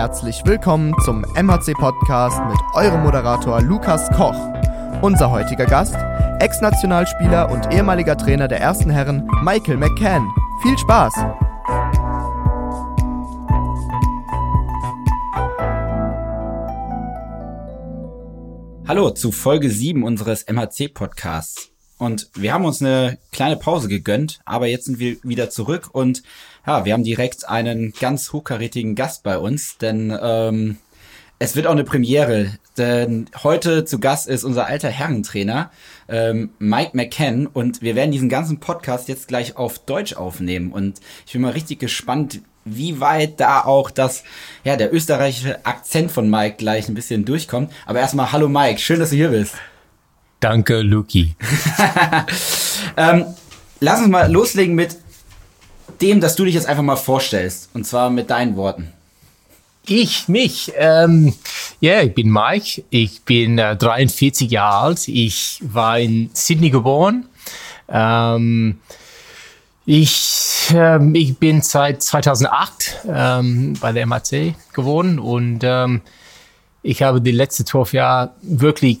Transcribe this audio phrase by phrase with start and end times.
[0.00, 4.34] Herzlich willkommen zum MHC Podcast mit eurem Moderator Lukas Koch.
[5.02, 5.94] Unser heutiger Gast,
[6.38, 10.26] Ex-Nationalspieler und ehemaliger Trainer der ersten Herren, Michael McCann.
[10.62, 11.12] Viel Spaß!
[18.88, 21.72] Hallo zu Folge 7 unseres MHC Podcasts.
[21.98, 26.22] Und wir haben uns eine kleine Pause gegönnt, aber jetzt sind wir wieder zurück und
[26.66, 30.76] ja, wir haben direkt einen ganz hochkarätigen Gast bei uns, denn ähm,
[31.38, 35.70] es wird auch eine Premiere, denn heute zu Gast ist unser alter Herrentrainer
[36.08, 41.00] ähm, Mike McCann und wir werden diesen ganzen Podcast jetzt gleich auf Deutsch aufnehmen und
[41.26, 44.22] ich bin mal richtig gespannt, wie weit da auch das,
[44.64, 47.72] ja, der österreichische Akzent von Mike gleich ein bisschen durchkommt.
[47.86, 49.54] Aber erstmal, hallo Mike, schön, dass du hier bist.
[50.40, 51.34] Danke, Luki.
[52.96, 53.24] ähm,
[53.80, 54.96] lass uns mal loslegen mit
[56.00, 57.70] dem, dass du dich jetzt einfach mal vorstellst.
[57.74, 58.92] Und zwar mit deinen Worten.
[59.86, 60.72] Ich, mich.
[60.76, 61.34] Ähm,
[61.80, 62.84] ja, ich bin Mike.
[62.90, 65.08] Ich bin äh, 43 Jahre alt.
[65.08, 67.26] Ich war in Sydney geboren.
[67.88, 68.78] Ähm,
[69.86, 76.02] ich, ähm, ich bin seit 2008 ähm, bei der MAC geworden und ähm,
[76.82, 79.00] ich habe die letzten zwölf Jahre wirklich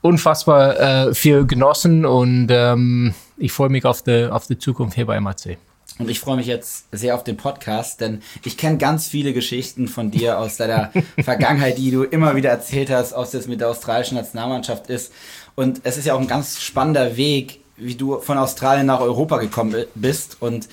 [0.00, 5.06] unfassbar äh, viel genossen und ähm, ich freue mich auf die, auf die Zukunft hier
[5.06, 5.58] bei MAC.
[6.02, 9.86] Und ich freue mich jetzt sehr auf den Podcast, denn ich kenne ganz viele Geschichten
[9.86, 10.90] von dir aus deiner
[11.22, 15.12] Vergangenheit, die du immer wieder erzählt hast, aus das mit der australischen Nationalmannschaft ist.
[15.54, 19.38] Und es ist ja auch ein ganz spannender Weg, wie du von Australien nach Europa
[19.38, 20.38] gekommen bist.
[20.40, 20.68] Und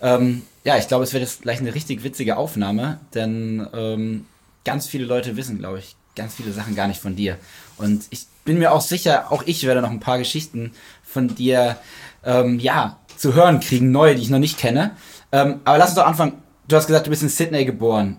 [0.00, 4.24] ähm, ja, ich glaube, es wird jetzt gleich eine richtig witzige Aufnahme, denn ähm,
[4.64, 7.36] ganz viele Leute wissen, glaube ich, ganz viele Sachen gar nicht von dir.
[7.76, 10.72] Und ich bin mir auch sicher, auch ich werde noch ein paar Geschichten
[11.02, 11.76] von dir,
[12.24, 14.96] ähm, ja, zu hören kriegen, neue, die ich noch nicht kenne.
[15.30, 16.42] Ähm, aber lass uns doch anfangen.
[16.66, 18.16] Du hast gesagt, du bist in Sydney geboren.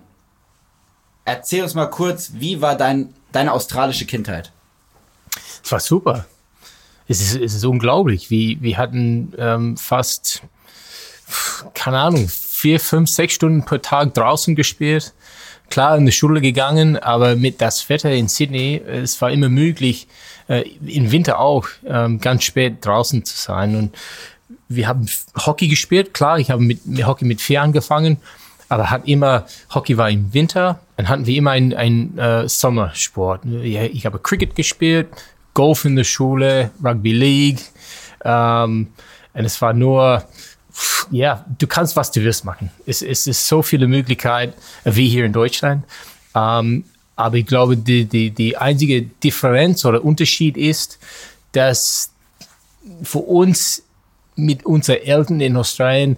[1.26, 4.52] Erzähl uns mal kurz, wie war dein, deine australische Kindheit?
[5.64, 6.26] Es war super.
[7.08, 8.30] Es ist, es ist unglaublich.
[8.30, 10.44] Wir, wir hatten ähm, fast,
[11.74, 15.14] keine Ahnung, vier, fünf, sechs Stunden pro Tag draußen gespielt
[15.72, 20.08] klar in die Schule gegangen, aber mit das Wetter in Sydney, es war immer möglich,
[20.48, 23.76] äh, im Winter auch ähm, ganz spät draußen zu sein.
[23.76, 23.96] Und
[24.76, 28.18] wir haben Hockey gespielt, klar, ich habe mit, mit Hockey mit vier angefangen,
[28.70, 33.46] aber hat immer, Hockey war im Winter, dann hatten wir immer einen, äh, Sommersport.
[33.46, 35.08] Ich habe Cricket gespielt,
[35.54, 37.62] Golf in der Schule, Rugby League,
[38.24, 38.88] ähm,
[39.34, 40.26] und es war nur
[41.10, 42.72] ja, du kannst, was du willst machen.
[42.86, 44.54] Es, es ist so viele Möglichkeiten,
[44.86, 45.86] wie hier in Deutschland.
[46.36, 50.98] Ähm, aber ich glaube, die, die, die einzige Differenz oder Unterschied ist,
[51.52, 52.12] dass
[53.04, 53.84] für uns
[54.42, 56.18] mit unseren Eltern in Australien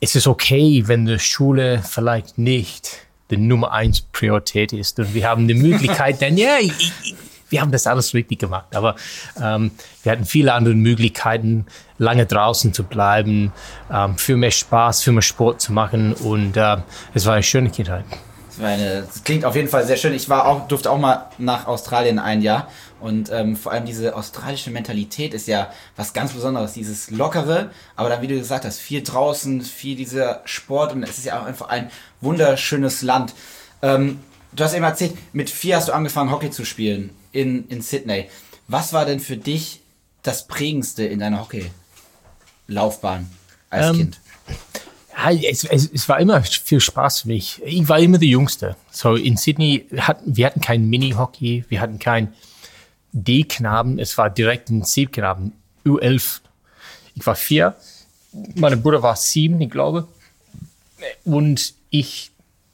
[0.00, 4.98] es ist okay, wenn die Schule vielleicht nicht die Nummer eins Priorität ist.
[4.98, 6.72] Und wir haben die Möglichkeit, dann, ja, ich,
[7.04, 7.14] ich,
[7.50, 8.74] wir haben das alles richtig gemacht.
[8.74, 8.96] Aber
[9.40, 9.70] ähm,
[10.02, 11.66] wir hatten viele andere Möglichkeiten,
[11.98, 13.52] lange draußen zu bleiben,
[13.92, 16.14] ähm, für mehr Spaß, für mehr Sport zu machen.
[16.14, 16.78] Und äh,
[17.14, 18.04] es war eine schöne Kindheit.
[18.60, 20.12] Eine, das klingt auf jeden Fall sehr schön.
[20.14, 22.68] Ich war auch, durfte auch mal nach Australien ein Jahr.
[23.00, 26.74] Und ähm, vor allem diese australische Mentalität ist ja was ganz Besonderes.
[26.74, 30.92] Dieses Lockere, aber dann, wie du gesagt hast, viel draußen, viel dieser Sport.
[30.92, 31.90] Und es ist ja auch einfach ein
[32.20, 33.34] wunderschönes Land.
[33.82, 34.20] Ähm,
[34.52, 38.28] du hast eben erzählt, mit vier hast du angefangen, Hockey zu spielen in, in Sydney.
[38.68, 39.80] Was war denn für dich
[40.22, 43.30] das Prägendste in deiner Hockey-Laufbahn
[43.70, 44.20] als ähm, Kind?
[45.16, 47.60] Ja, es, es, es, war immer viel Spaß für mich.
[47.64, 48.76] Ich war immer der Jüngste.
[48.90, 52.32] So in Sydney hatten wir hatten kein Mini-Hockey, wir hatten kein
[53.12, 55.52] D-Knaben, es war direkt ein C-Knaben,
[55.84, 56.40] U11.
[57.14, 57.74] Ich war vier,
[58.54, 60.06] mein Bruder war sieben, ich glaube.
[61.24, 62.30] Und ich,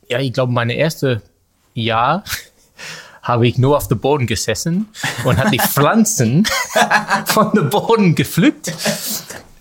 [0.08, 1.22] ja, ich glaube, meine erste
[1.74, 2.24] Jahr
[3.22, 4.88] habe ich nur auf dem Boden gesessen
[5.24, 6.46] und habe die Pflanzen
[7.26, 8.72] von dem Boden gepflückt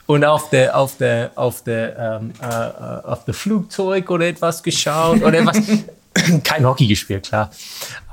[0.06, 5.24] und auf der auf der auf der ähm, äh, auf der Flugzeug oder etwas geschaut
[5.24, 5.58] oder etwas
[6.44, 7.52] kein Hockey gespielt klar.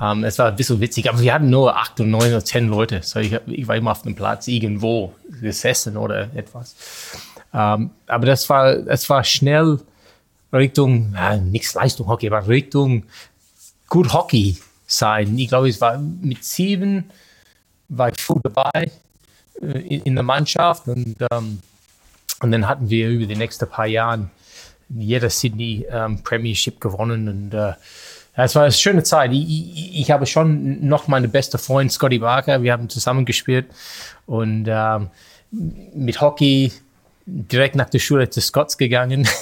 [0.01, 2.69] Ähm, es war ein bisschen witzig aber wir hatten nur acht und neun oder zehn
[2.69, 3.01] Leute.
[3.03, 6.75] So ich, ich war immer auf dem Platz irgendwo gesessen oder etwas.
[7.55, 9.81] Ähm, aber das war es war schnell
[10.53, 13.05] Richtung ja, nichts Leistung Hockey aber Richtung
[13.89, 14.57] gut Hockey
[14.87, 15.39] sein.
[15.39, 17.11] Ich glaube, es war mit sieben,
[17.89, 18.91] war ich voll dabei
[19.61, 21.61] äh, in, in, der Mannschaft und, ähm,
[22.41, 24.29] und dann hatten wir über die nächsten paar Jahre
[24.95, 27.73] jeder Sydney ähm, Premiership gewonnen und äh,
[28.35, 29.31] es war eine schöne Zeit.
[29.33, 33.67] Ich, ich, habe schon noch meine beste Freund Scotty Barker, wir haben zusammen gespielt
[34.27, 35.11] und ähm,
[35.51, 36.73] mit Hockey
[37.27, 39.29] direkt nach der Schule zu Scots gegangen.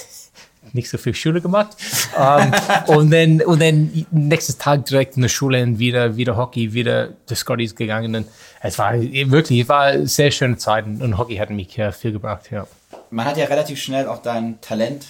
[0.73, 1.75] nicht so viel Schule gemacht.
[2.17, 2.51] ähm,
[2.87, 7.35] und dann, und dann nächstes Tag direkt in der Schule wieder, wieder Hockey, wieder die
[7.35, 8.15] Scotties gegangen.
[8.15, 8.27] Und
[8.61, 12.51] es war wirklich, es war sehr schöne Zeiten und Hockey hat mich äh, viel gebracht,
[12.51, 12.67] ja.
[13.09, 15.05] Man hat ja relativ schnell auch dein Talent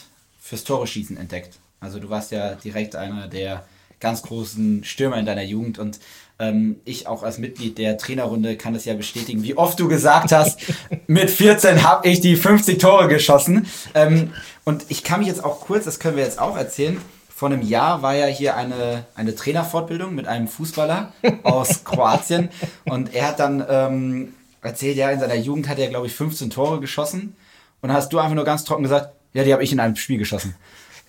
[0.51, 1.59] fürs Tore schießen entdeckt.
[1.79, 3.63] Also du warst ja direkt einer der
[4.01, 6.01] ganz großen Stürmer in deiner Jugend und
[6.39, 10.33] ähm, ich auch als Mitglied der Trainerrunde kann es ja bestätigen, wie oft du gesagt
[10.33, 10.59] hast,
[11.07, 13.65] mit 14 habe ich die 50 Tore geschossen.
[13.93, 14.33] Ähm,
[14.65, 16.99] und ich kann mich jetzt auch kurz, das können wir jetzt auch erzählen,
[17.33, 21.13] vor einem Jahr war ja hier eine, eine Trainerfortbildung mit einem Fußballer
[21.43, 22.49] aus Kroatien
[22.83, 26.49] und er hat dann ähm, erzählt, ja, in seiner Jugend hat er, glaube ich, 15
[26.49, 27.37] Tore geschossen
[27.81, 30.17] und hast du einfach nur ganz trocken gesagt, ja, die habe ich in einem Spiel
[30.17, 30.55] geschossen.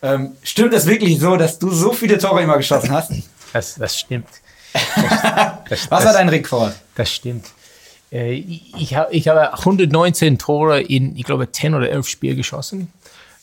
[0.03, 3.13] Ähm, stimmt es wirklich so, dass du so viele Tore immer geschossen hast?
[3.53, 4.29] Das, das stimmt.
[5.69, 6.75] Das, Was war dein Rekord?
[6.95, 7.47] Das stimmt.
[8.11, 12.93] Äh, ich, habe ich habe 119 Tore in, ich glaube, 10 oder 11 Spielen geschossen.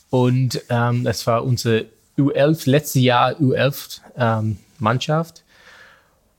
[0.10, 1.86] Und ähm, das war unsere
[2.18, 5.44] U11, letztes Jahr U11 ähm, Mannschaft.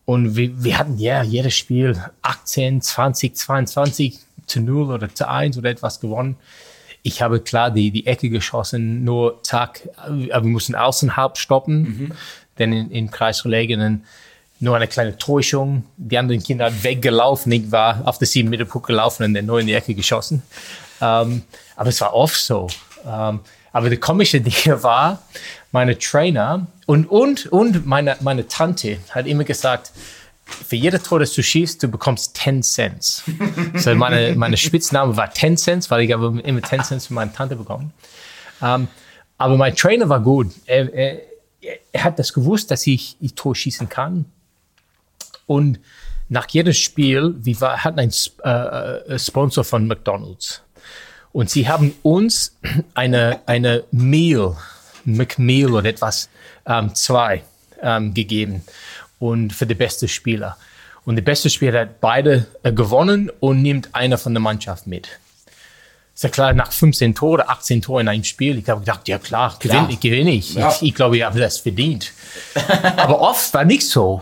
[0.05, 5.57] Und wir, wir hatten ja jedes Spiel 18, 20, 22 zu 0 oder zu 1
[5.59, 6.37] oder etwas gewonnen.
[7.03, 12.13] Ich habe klar die, die Ecke geschossen, nur zack, aber wir mussten außerhalb stoppen, mhm.
[12.59, 14.05] denn in, in Kreisverlegenen
[14.61, 15.85] nur eine kleine Täuschung.
[15.97, 17.51] Die anderen Kinder sind weggelaufen.
[17.53, 20.43] Ich war auf der 7 Meter Puck gelaufen und dann nur in die Ecke geschossen.
[21.01, 21.43] Ähm,
[21.77, 22.69] aber es war oft so.
[23.07, 23.41] Ähm,
[23.73, 25.23] aber die komische Dinge war,
[25.73, 29.93] meine Trainer und, und, und meine, meine Tante hat immer gesagt,
[30.51, 33.23] für jede Tor, das du schießt, du bekommst 10 Cent.
[33.75, 37.33] so meine, meine Spitzname war 10 Cent, weil ich habe immer 10 Cent von meiner
[37.33, 37.93] Tante bekommen.
[38.61, 38.89] Um,
[39.39, 40.53] aber mein Trainer war gut.
[40.67, 41.21] Er, er,
[41.93, 44.27] er, hat das gewusst, dass ich, ich Tor schießen kann.
[45.47, 45.81] Und
[46.29, 48.13] nach jedem Spiel, wir war, hatten einen
[48.45, 50.63] äh, äh, Sponsor von McDonald's.
[51.33, 52.57] Und sie haben uns
[52.95, 54.57] eine, eine Meal,
[55.05, 56.29] McMeal oder etwas,
[56.67, 57.43] ähm, zwei
[57.83, 58.63] ähm, gegeben.
[59.21, 60.57] Und für die beste Spieler.
[61.05, 65.09] Und der beste Spieler hat beide äh, gewonnen und nimmt einer von der Mannschaft mit.
[66.15, 69.19] Ist ja klar, nach 15 Toren, 18 Toren in einem Spiel, ich habe gedacht, ja
[69.19, 70.55] klar, gewinne gewinn ich.
[70.55, 70.71] Ja.
[70.71, 70.83] ich.
[70.89, 72.13] Ich glaube, ich habe das verdient.
[72.97, 74.21] Aber oft war nicht so.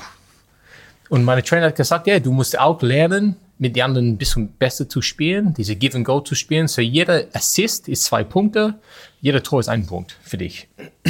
[1.08, 4.52] Und meine Trainer hat gesagt, ja, du musst auch lernen, mit den anderen ein bisschen
[4.52, 6.68] besser zu spielen, diese Give and Go zu spielen.
[6.68, 8.74] So jeder Assist ist zwei Punkte,
[9.20, 10.68] jeder Tor ist ein Punkt für dich.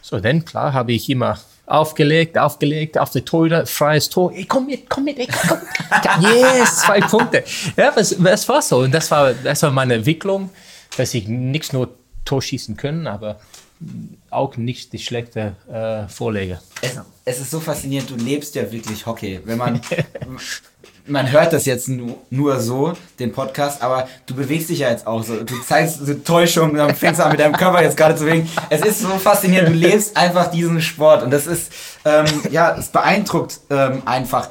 [0.00, 4.32] So, dann klar habe ich immer aufgelegt, aufgelegt, auf der Tor, freies Tor.
[4.32, 5.58] Ey, komm mit, komm mit, ey, komm.
[6.20, 7.44] yes, zwei Punkte.
[7.76, 8.78] Ja, das, das war so.
[8.78, 10.50] Und das war, das war meine Entwicklung,
[10.96, 11.94] dass ich nicht nur
[12.24, 13.38] Tor schießen können, aber
[14.30, 16.60] auch nicht die schlechte äh, Vorlage.
[16.82, 19.40] Es, es, ist so faszinierend, du lebst ja wirklich Hockey.
[19.44, 19.80] Wenn man,
[21.08, 25.06] man hört das jetzt nur, nur, so, den Podcast, aber du bewegst dich ja jetzt
[25.06, 25.42] auch so.
[25.42, 28.48] Du zeigst so Täuschung, dann fängst du an mit deinem Körper jetzt gerade zu bewegen.
[28.70, 31.72] Es ist so faszinierend, du lebst einfach diesen Sport und das ist,
[32.04, 34.48] ähm, ja, es beeindruckt ähm, einfach.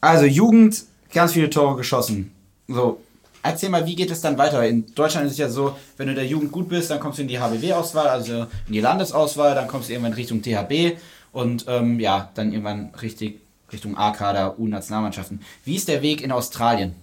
[0.00, 2.32] Also Jugend, ganz viele Tore geschossen.
[2.68, 3.00] So,
[3.46, 4.66] Erzähl mal, wie geht es dann weiter?
[4.66, 7.22] In Deutschland ist es ja so, wenn du der Jugend gut bist, dann kommst du
[7.22, 10.96] in die HBW-Auswahl, also in die Landesauswahl, dann kommst du irgendwann Richtung THB
[11.30, 13.43] und ähm, ja, dann irgendwann richtig
[13.74, 15.40] Richtung A-Kader, U-Nationalmannschaften.
[15.64, 16.94] Wie ist der Weg in Australien?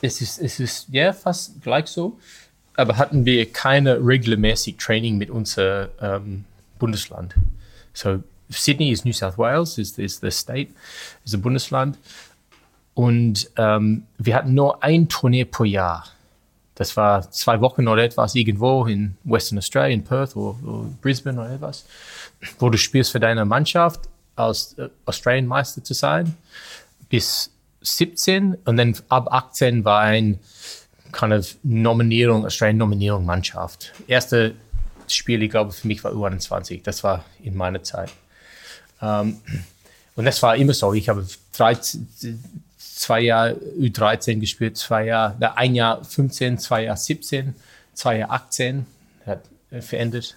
[0.00, 2.18] Es ist, es ist ja fast gleich so,
[2.76, 6.44] aber hatten wir keine regelmäßig Training mit unserem ähm,
[6.78, 7.34] Bundesland.
[7.92, 10.70] So Sydney ist New South Wales, ist, ist the state,
[11.24, 11.98] ist ein Bundesland.
[12.94, 16.06] Und ähm, wir hatten nur ein Turnier pro Jahr.
[16.74, 21.50] Das war zwei Wochen oder etwas irgendwo in Western Australia, in Perth oder Brisbane oder
[21.50, 21.84] etwas,
[22.60, 26.34] wo du spielst für deine Mannschaft als äh, Australian Meister zu sein
[27.08, 30.38] bis 17 und dann ab 18 war ein
[31.12, 33.92] kind of Nominierung, Australian Nominierung Mannschaft.
[34.06, 34.54] Erste
[35.06, 36.82] Spiel, ich glaube, für mich war U21.
[36.82, 38.10] Das war in meiner Zeit.
[39.00, 39.40] Um, ähm,
[40.16, 40.92] und das war immer so.
[40.94, 42.08] Ich habe 13,
[42.76, 47.54] zwei Jahre U13 gespielt, zwei Jahre, ein Jahr 15, zwei Jahre 17,
[47.94, 48.86] zwei Jahre 18,
[49.24, 50.36] hat äh, verändert.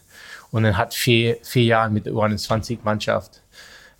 [0.51, 3.41] Und dann hat vier, vier Jahre mit der U21-Mannschaft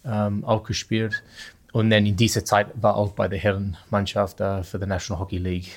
[0.06, 1.24] ähm, auch gespielt.
[1.72, 5.38] Und dann in dieser Zeit war auch bei der Herrenmannschaft äh, für die National Hockey
[5.38, 5.72] League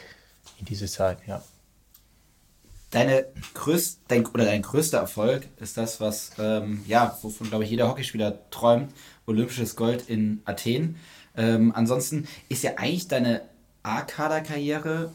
[0.59, 1.43] in dieser Zeit, ja.
[2.91, 7.71] Deine größt, dein, oder dein größter Erfolg ist das, was, ähm, ja, wovon, glaube ich,
[7.71, 8.93] jeder Hockeyspieler träumt,
[9.27, 10.97] olympisches Gold in Athen.
[11.37, 13.43] Ähm, ansonsten ist ja eigentlich deine
[13.83, 15.11] A-Kader-Karriere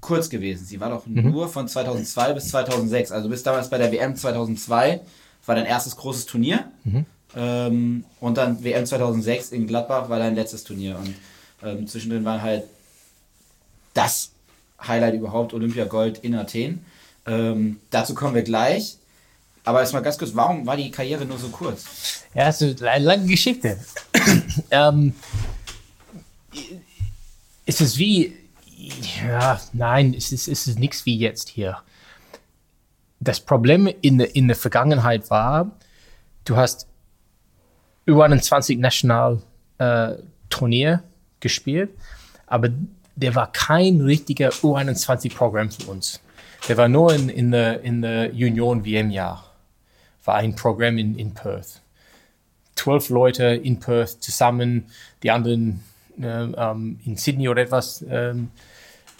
[0.00, 0.64] kurz gewesen.
[0.64, 1.30] Sie war doch mhm.
[1.30, 3.12] nur von 2002 bis 2006.
[3.12, 5.00] Also du bist damals bei der WM 2002,
[5.46, 6.70] war dein erstes großes Turnier.
[6.84, 7.06] Mhm.
[7.36, 10.98] Ähm, und dann WM 2006 in Gladbach war dein letztes Turnier.
[10.98, 11.14] Und
[11.62, 12.64] ähm, zwischendrin war halt
[13.94, 14.30] das
[14.86, 16.84] Highlight überhaupt, Olympia Gold in Athen.
[17.26, 18.96] Ähm, dazu kommen wir gleich.
[19.64, 21.84] Aber erstmal ganz kurz, warum war die Karriere nur so kurz?
[22.34, 23.78] Ja, das ist eine lange Geschichte.
[24.70, 25.12] ähm,
[27.66, 28.36] es wie,
[29.22, 31.78] ja, nein, es ist, es nichts wie jetzt hier.
[33.20, 35.70] Das Problem in in der Vergangenheit war,
[36.44, 36.86] du hast
[38.10, 39.40] über 21 National
[39.78, 40.14] äh,
[40.48, 41.02] Turnier
[41.38, 41.90] gespielt,
[42.46, 42.68] aber
[43.14, 46.20] der war kein richtiger U21-Programm für uns.
[46.68, 49.44] Der war nur in, in der in der Union WM-Jahr.
[50.24, 51.80] War ein Programm in, in Perth.
[52.74, 54.86] Zwölf Leute in Perth zusammen,
[55.22, 55.82] die anderen
[56.20, 58.04] äh, ähm, in Sydney oder etwas.
[58.08, 58.50] Ähm,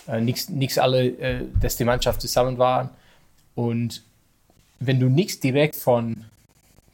[0.08, 2.90] äh, nichts alle, äh, dass die Mannschaft zusammen waren.
[3.54, 4.02] Und
[4.80, 6.24] wenn du nichts direkt von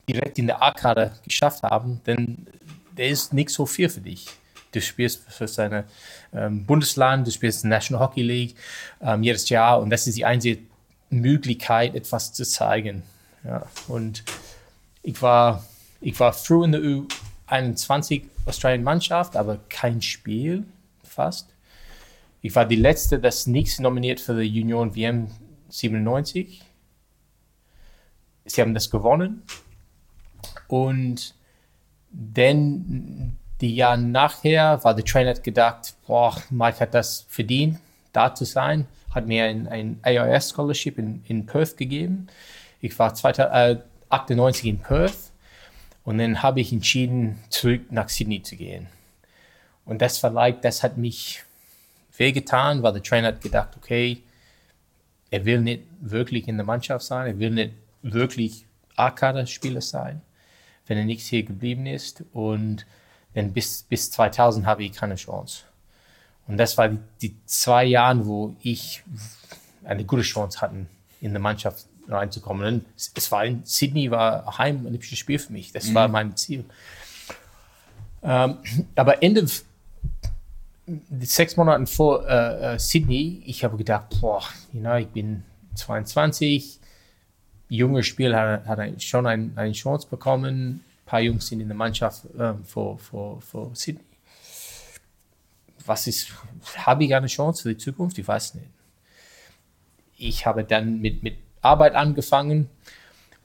[0.09, 2.47] direkt in der A-Kader geschafft haben, dann
[2.97, 4.27] der ist nicht so viel für dich.
[4.73, 5.85] Du spielst für seine
[6.35, 8.57] ähm, Bundesland, du spielst National Hockey League
[9.01, 10.63] ähm, jedes Jahr und das ist die einzige
[11.11, 13.03] Möglichkeit, etwas zu zeigen.
[13.45, 14.25] Ja, und
[15.03, 15.65] ich war,
[16.01, 16.81] ich war früh in der
[17.49, 20.65] U21 Australian Mannschaft, aber kein Spiel
[21.05, 21.49] fast.
[22.43, 25.31] Ich war die letzte, das nichts nominiert für die Union WM
[25.69, 26.63] 97.
[28.45, 29.43] Sie haben das gewonnen.
[30.69, 31.35] Und
[32.11, 37.79] dann die Jahre nachher war der Trainer hat gedacht, boah, Mike hat das verdient,
[38.13, 42.27] da zu sein, hat mir ein, ein AIS Scholarship in, in Perth gegeben.
[42.81, 45.33] Ich war 1998 äh, in Perth
[46.05, 48.89] und dann habe ich entschieden, zurück nach Sydney zu gehen.
[49.85, 51.43] Und das vielleicht, das hat mich
[52.17, 54.23] wehgetan, weil der Trainer hat gedacht, okay,
[55.31, 58.65] er will nicht wirklich in der Mannschaft sein, er will nicht wirklich
[58.97, 60.23] A-Kader-Spieler sein,
[60.87, 62.25] wenn er nicht hier geblieben ist.
[62.33, 62.87] Und
[63.35, 65.65] denn bis, bis 2000 habe ich keine Chance.
[66.49, 69.03] Und das war die, die zwei Jahre, wo ich
[69.85, 70.87] eine gute Chance hatte,
[71.21, 72.67] in der Mannschaft reinzukommen.
[72.67, 75.73] Und es war in Sydney, war Heim Olympisches Spiel für mich.
[75.73, 75.95] Das mhm.
[75.95, 76.65] war mein Ziel.
[78.23, 78.59] Ähm,
[78.95, 79.47] aber Ende
[81.21, 85.43] sechs Monate vor äh, äh, Sydney, ich habe gedacht, boah, you know, ich bin
[85.75, 86.79] 22,
[87.69, 92.25] junge Spieler hat, hat schon ein, eine Chance bekommen paar Jungs sind in der Mannschaft
[92.39, 94.05] ähm, für, für, für Sydney.
[95.87, 96.33] Was ist,
[96.79, 98.19] habe ich eine Chance für die Zukunft?
[98.19, 98.67] Ich weiß nicht.
[100.19, 102.69] Ich habe dann mit, mit Arbeit angefangen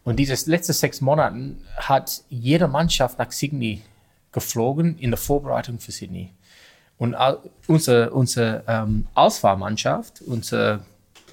[0.04, 3.84] und diese letzten sechs Monate hat jede Mannschaft nach Sydney
[4.32, 6.34] geflogen in der Vorbereitung für Sydney.
[6.98, 7.16] Und
[7.68, 10.84] unsere, unsere ähm, Auswahlmannschaft, unsere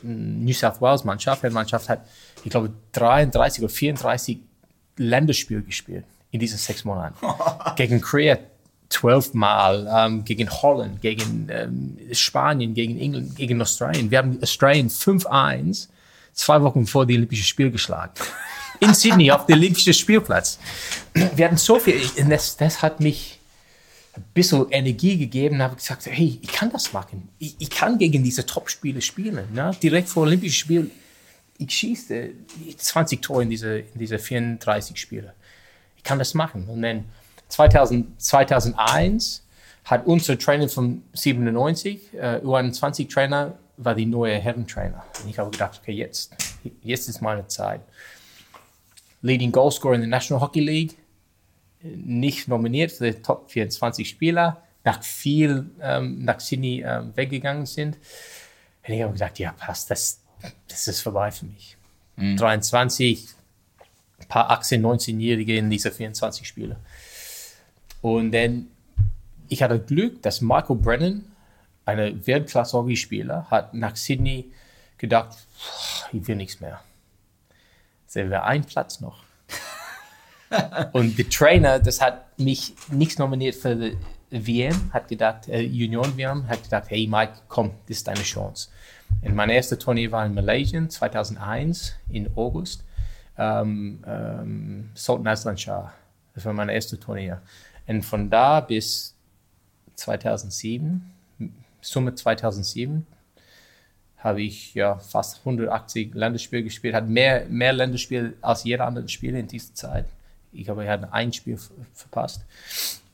[0.03, 2.01] hm, New South Wales Mannschaft, Mannschaft hat,
[2.45, 4.39] ich glaube, 33 oder 34
[4.97, 7.15] Länderspiele gespielt in diesen sechs Monaten.
[7.77, 8.39] gegen Korea
[8.89, 14.11] zwölfmal, ähm, gegen Holland, gegen ähm, Spanien, gegen England, gegen Australien.
[14.11, 15.89] Wir haben Australien 5-1
[16.33, 18.13] zwei Wochen vor die Olympischen Spiele geschlagen.
[18.81, 20.59] In Sydney auf dem Olympischen Spielplatz.
[21.35, 23.41] Wir hatten so viel, das, das hat mich
[24.15, 27.29] ein bisschen Energie gegeben und habe gesagt, hey, ich kann das machen.
[27.39, 29.53] Ich, ich kann gegen diese Top-Spiele spielen.
[29.53, 29.73] Ne?
[29.83, 30.91] Direkt vor Olympischen Spielen.
[31.59, 32.31] Ich schieße
[32.77, 35.35] 20 Tore in diese, in diese 34 Spiele
[35.99, 36.67] ich kann das machen.
[36.69, 37.05] Und dann
[37.49, 39.45] 2000, 2001
[39.85, 45.05] hat unser Trainer von 97, äh, U21-Trainer, war die neue Herrentrainer.
[45.23, 46.35] Und ich habe gedacht, okay, jetzt,
[46.83, 47.81] jetzt ist meine Zeit.
[49.23, 50.97] Leading Goalscorer in der National Hockey League,
[51.83, 57.97] nicht nominiert für die Top 24 Spieler, nach viel ähm, nach Sydney ähm, weggegangen sind.
[58.87, 60.21] Und ich habe gedacht, ja, passt, das,
[60.69, 61.77] das ist vorbei für mich.
[62.17, 62.37] Mhm.
[62.37, 63.29] 23,
[64.29, 66.77] paar 18-, 19-Jährige in diese 24 Spiele.
[68.03, 68.69] Und dann,
[69.49, 71.25] ich hatte Glück, dass Marco Brennan,
[71.85, 74.53] ein Weltklasse-Hockeyspieler, hat nach Sydney
[74.99, 75.39] gedacht,
[76.13, 76.81] ich will nichts mehr.
[78.07, 79.23] Sehen wir einen Platz noch.
[80.93, 83.97] und der Trainer, das hat mich nichts nominiert für die
[84.31, 88.69] WM, hat gedacht, äh, Union WM, hat gedacht, hey Mike, komm, das ist deine Chance.
[89.23, 92.85] Und mein erster Turnier war in Malaysia 2001 in August
[93.37, 95.93] ähm, ähm, Sultan Aslan Shah.
[96.35, 97.43] Das war mein erstes Turnier.
[97.87, 99.17] Und von da bis
[99.95, 101.03] 2007,
[101.81, 103.07] Summe 2007,
[104.19, 109.39] habe ich ja fast 180 Länderspiele gespielt, hat mehr, mehr Länderspiele als jeder andere Spieler
[109.39, 110.07] in dieser Zeit.
[110.53, 111.59] Ich habe ja ein Spiel
[111.93, 112.45] verpasst.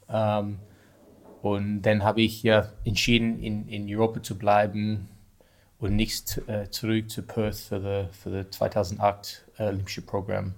[0.08, 0.58] Ähm,
[1.42, 5.08] und dann habe ich ja entschieden, in, in Europa zu bleiben
[5.84, 10.54] und nicht äh, zurück zu Perth für das für 2008 äh, Olympische Programm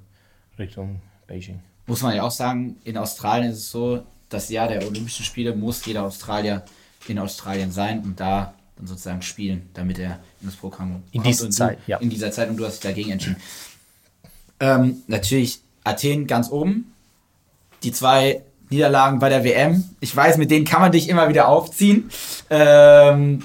[0.58, 1.60] Richtung Beijing.
[1.86, 5.54] Muss man ja auch sagen, in Australien ist es so, das Jahr der Olympischen Spiele
[5.54, 6.64] muss jeder Australier
[7.08, 11.26] in Australien sein und da dann sozusagen spielen, damit er in das Programm In kommt
[11.26, 11.96] dieser und du- Zeit, ja.
[11.98, 13.36] In dieser Zeit und du hast dich dagegen entschieden.
[14.60, 16.92] Ähm, natürlich Athen ganz oben.
[17.82, 19.84] Die zwei Niederlagen bei der WM.
[20.00, 22.10] Ich weiß, mit denen kann man dich immer wieder aufziehen.
[22.50, 23.42] Ähm,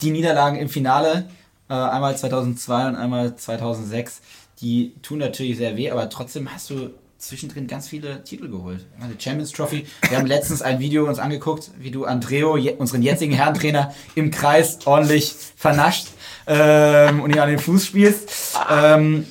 [0.00, 1.28] die Niederlagen im Finale,
[1.68, 4.20] äh, einmal 2002 und einmal 2006,
[4.60, 8.86] die tun natürlich sehr weh, aber trotzdem hast du zwischendrin ganz viele Titel geholt.
[9.00, 9.86] Die Champions Trophy.
[10.08, 14.30] Wir haben letztens ein Video uns angeguckt, wie du Andreo, je, unseren jetzigen Herrentrainer, im
[14.30, 16.08] Kreis ordentlich vernascht
[16.46, 18.56] ähm, und ihn an den Fuß spielst.
[18.70, 19.26] Ähm,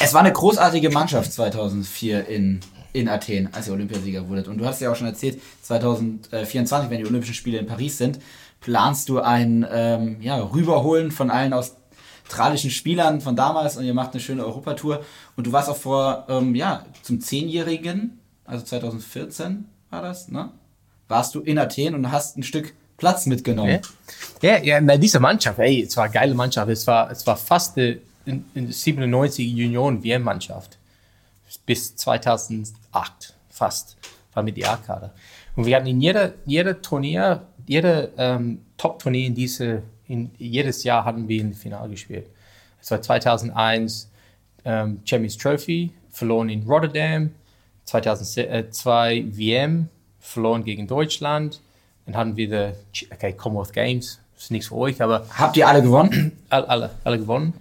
[0.00, 2.60] es war eine großartige Mannschaft 2004 in,
[2.92, 4.48] in Athen, als ihr Olympiasieger wurdet.
[4.48, 8.18] Und du hast ja auch schon erzählt, 2024, wenn die Olympischen Spiele in Paris sind,
[8.62, 14.12] planst du ein ähm, ja, Rüberholen von allen australischen Spielern von damals und ihr macht
[14.12, 15.04] eine schöne Europatour.
[15.36, 20.50] Und du warst auch vor, ähm, ja, zum Zehnjährigen, also 2014 war das, ne?
[21.08, 23.80] Warst du in Athen und hast ein Stück Platz mitgenommen.
[24.42, 26.70] Ja, ja, ja diese Mannschaft, ey, es war eine geile Mannschaft.
[26.70, 28.00] Es war, es war fast in,
[28.54, 30.78] in 97 Union WM-Mannschaft.
[31.66, 33.96] Bis 2008, fast,
[34.34, 35.12] war mit die A-Kader.
[35.56, 41.04] Und wir hatten in jeder, jeder Turnier, jeder ähm, Top-Turnier in diese, in, jedes Jahr
[41.04, 42.26] hatten wir im Finale gespielt.
[42.80, 44.10] Es war 2001
[44.64, 47.30] ähm, Champions Trophy, verloren in Rotterdam.
[47.84, 49.88] 2002 WM,
[50.20, 51.60] verloren gegen Deutschland.
[52.06, 55.82] Dann hatten wir die okay, Commonwealth Games, ist nichts für euch, aber Habt ihr alle
[55.82, 56.32] gewonnen?
[56.48, 57.54] alle, alle, alle gewonnen.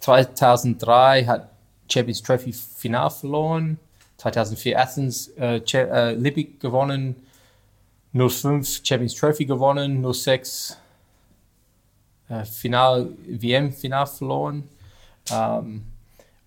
[0.00, 1.50] 2003 hat
[1.88, 3.78] Champions Trophy Final verloren.
[4.18, 7.16] 2004 Athens äh, äh, Olympic gewonnen.
[8.12, 10.04] 05 Champions Trophy gewonnen.
[10.12, 10.76] 06
[12.28, 14.68] äh, Final, WM Final verloren.
[15.30, 15.82] Ähm,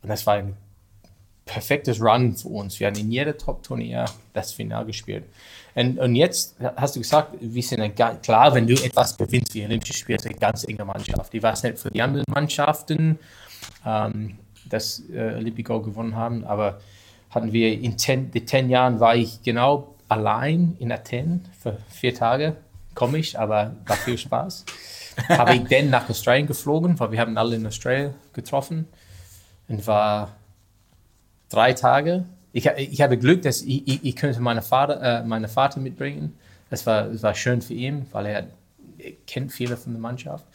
[0.01, 0.55] und das war ein
[1.46, 2.79] perfektes Run für uns.
[2.79, 5.25] Wir haben in jeder Top-Turnier das Final gespielt.
[5.75, 9.65] Und, und jetzt hast du gesagt, wir sind ein, klar, wenn du etwas gewinnst wie
[9.65, 11.34] Olympische Spiele, ist eine ganz enge Mannschaft.
[11.34, 13.20] Ich weiß nicht für die anderen Mannschaften,
[13.86, 14.38] ähm,
[14.70, 16.79] dass äh, Olympico gewonnen haben, aber
[17.29, 22.55] hatten wir in die zehn Jahren war ich genau allein in Athen für vier Tage.
[22.96, 24.66] Komisch, aber war viel Spaß.
[25.29, 28.87] Habe ich dann nach Australien geflogen, weil wir haben alle in Australien getroffen
[29.68, 30.31] und war
[31.50, 32.25] drei Tage.
[32.51, 36.37] Ich, ich hatte Glück, dass ich, ich, ich könnte meine Vater, äh, meine Vater mitbringen.
[36.70, 38.48] Das war, das war schön für ihn, weil er,
[38.98, 40.46] er kennt viele von der Mannschaft.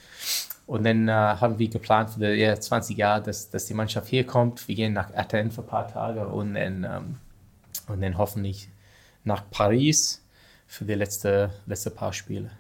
[0.67, 4.09] Und dann äh, haben wir geplant für die ja, 20 Jahre, dass, dass die Mannschaft
[4.09, 4.69] hier kommt.
[4.69, 7.17] Wir gehen nach Athen für ein paar Tage und dann, ähm,
[7.89, 8.69] und dann hoffentlich
[9.29, 10.21] nach Paris
[10.67, 12.51] für die letzte, letzte paar Spiele.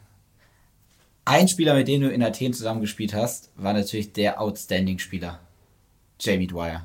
[1.24, 5.40] Ein Spieler, mit dem du in Athen zusammengespielt hast, war natürlich der Outstanding-Spieler.
[6.20, 6.84] Jamie Dwyer.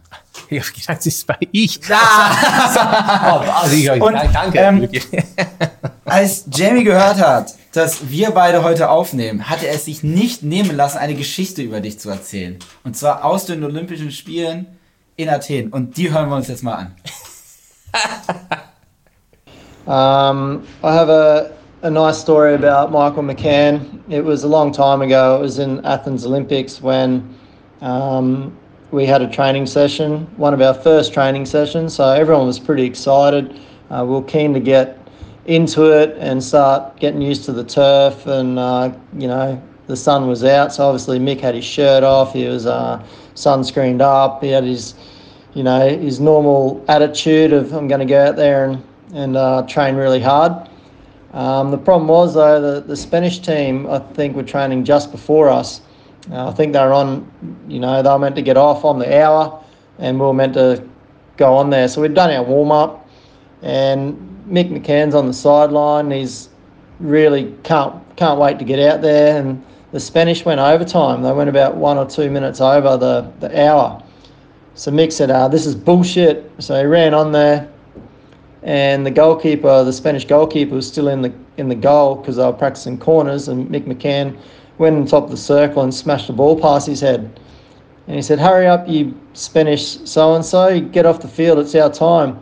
[0.50, 1.80] Ich habe gedacht, das ist bei ich.
[1.90, 4.60] oh, also ich, Und, danke.
[4.60, 4.90] ähm,
[6.06, 10.76] Als Jamie gehört hat, dass wir beide heute aufnehmen, hat er es sich nicht nehmen
[10.76, 12.60] lassen, eine Geschichte über dich zu erzählen.
[12.84, 14.68] Und zwar aus den Olympischen Spielen
[15.16, 15.70] in Athen.
[15.72, 16.96] Und die hören wir uns jetzt mal an.
[19.88, 24.02] Um, I have a, a nice story about Michael McCann.
[24.10, 25.38] It was a long time ago.
[25.38, 27.38] It was in Athens Olympics when
[27.82, 28.58] um,
[28.92, 31.96] we had a training session, one of our first training sessions.
[31.96, 33.60] So everyone was pretty excited.
[33.90, 34.98] Uh, we were keen to get
[35.46, 38.26] into it and start getting used to the turf.
[38.26, 40.72] And, uh, you know, the sun was out.
[40.72, 42.34] So obviously Mick had his shirt off.
[42.34, 44.42] He was uh, sunscreened up.
[44.42, 44.96] He had his
[45.54, 49.64] you know, his normal attitude of I'm going to go out there and, and uh,
[49.68, 50.70] train really hard.
[51.34, 55.50] Um, the problem was, though, the, the Spanish team, I think, were training just before
[55.50, 55.82] us.
[56.32, 57.30] Uh, I think they were on,
[57.68, 59.64] you know, they were meant to get off on the hour
[60.00, 60.88] and we were meant to
[61.38, 61.88] go on there.
[61.88, 63.08] So we'd done our warm up
[63.62, 64.16] and
[64.48, 66.12] Mick McCann's on the sideline.
[66.12, 66.50] He's
[67.00, 69.40] really can't, can't wait to get out there.
[69.40, 71.24] And the Spanish went overtime.
[71.24, 74.02] They went about one or two minutes over the, the hour.
[74.76, 77.72] So Mick said, uh, "This is bullshit." So he ran on there,
[78.64, 82.46] and the goalkeeper, the Spanish goalkeeper, was still in the in the goal because they
[82.46, 83.48] were practicing corners.
[83.48, 84.38] And Mick McCann
[84.78, 87.40] went on top of the circle and smashed the ball past his head.
[88.08, 90.80] And he said, "Hurry up, you Spanish so and so!
[90.80, 91.60] Get off the field.
[91.60, 92.40] It's our time."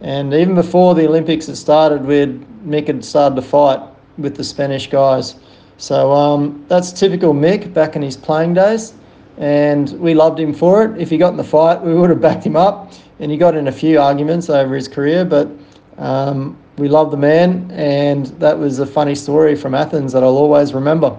[0.00, 3.80] And even before the Olympics had started, we'd Mick had started to fight
[4.18, 5.36] with the Spanish guys.
[5.76, 8.94] So um, that's typical Mick back in his playing days
[9.38, 11.00] and we loved him for it.
[11.00, 12.92] If he got in the fight, we would have backed him up.
[13.22, 15.48] And he got in a few arguments over his career, but
[15.96, 20.36] um, we love the man, and that was a funny story from Athens that I'll
[20.36, 21.16] always remember.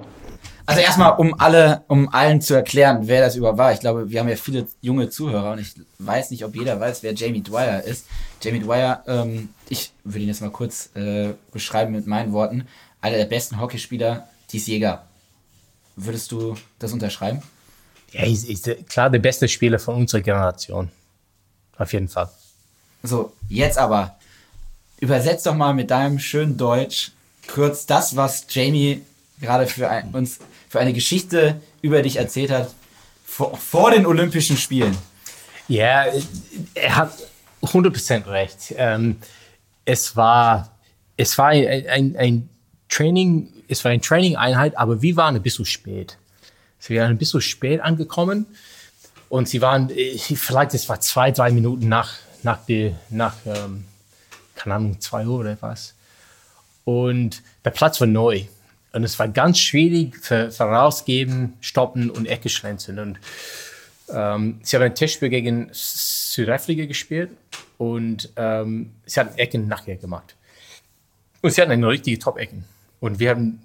[0.66, 3.72] Also erstmal, um alle, um allen zu erklären, wer das überhaupt war.
[3.72, 7.04] Ich glaube, wir haben ja viele junge Zuhörer und ich weiß nicht, ob jeder weiß,
[7.04, 8.06] wer Jamie Dwyer ist.
[8.42, 12.68] Jamie Dwyer, ähm, ich würde ihn jetzt mal kurz äh, beschreiben mit meinen Worten,
[13.00, 15.04] einer der besten Hockeyspieler, Dies Jäger.
[15.96, 17.42] Würdest du das unterschreiben?
[18.12, 20.89] Ja, er ist, ist klar der beste Spieler von unserer Generation.
[21.78, 22.30] Auf jeden Fall.
[23.02, 24.18] So, jetzt aber.
[25.00, 27.12] Übersetz doch mal mit deinem schönen Deutsch
[27.48, 29.02] kurz das, was Jamie
[29.42, 32.74] gerade für ein, uns für eine Geschichte über dich erzählt hat
[33.26, 34.98] vor, vor den Olympischen Spielen.
[35.68, 36.06] Ja,
[36.74, 37.12] er hat
[37.62, 38.74] 100% recht.
[38.78, 39.18] Ähm,
[39.86, 40.72] es war,
[41.18, 42.50] es war ein, ein, ein
[42.90, 46.18] Training, es war eine Training-Einheit, aber wir waren ein bisschen spät.
[46.80, 48.46] Sie waren ein bisschen spät angekommen
[49.34, 53.84] und sie waren, vielleicht es war zwei, drei Minuten nach, nach, die, nach ähm,
[54.54, 55.96] keine Ahnung, zwei Uhr oder was.
[56.86, 58.43] Und der Platz war neu.
[58.91, 63.00] Und es war ganz schwierig für, für rausgeben, stoppen und Ecke schlänzen.
[63.00, 63.19] Und
[64.10, 67.32] ähm, sie haben ein Testspiel gegen Südafrika gespielt
[67.80, 70.36] und ähm, sie hatten Ecken nachher gemacht.
[71.41, 72.65] Und sie hatten eine richtige Top-Ecken.
[73.00, 73.60] Und wir haben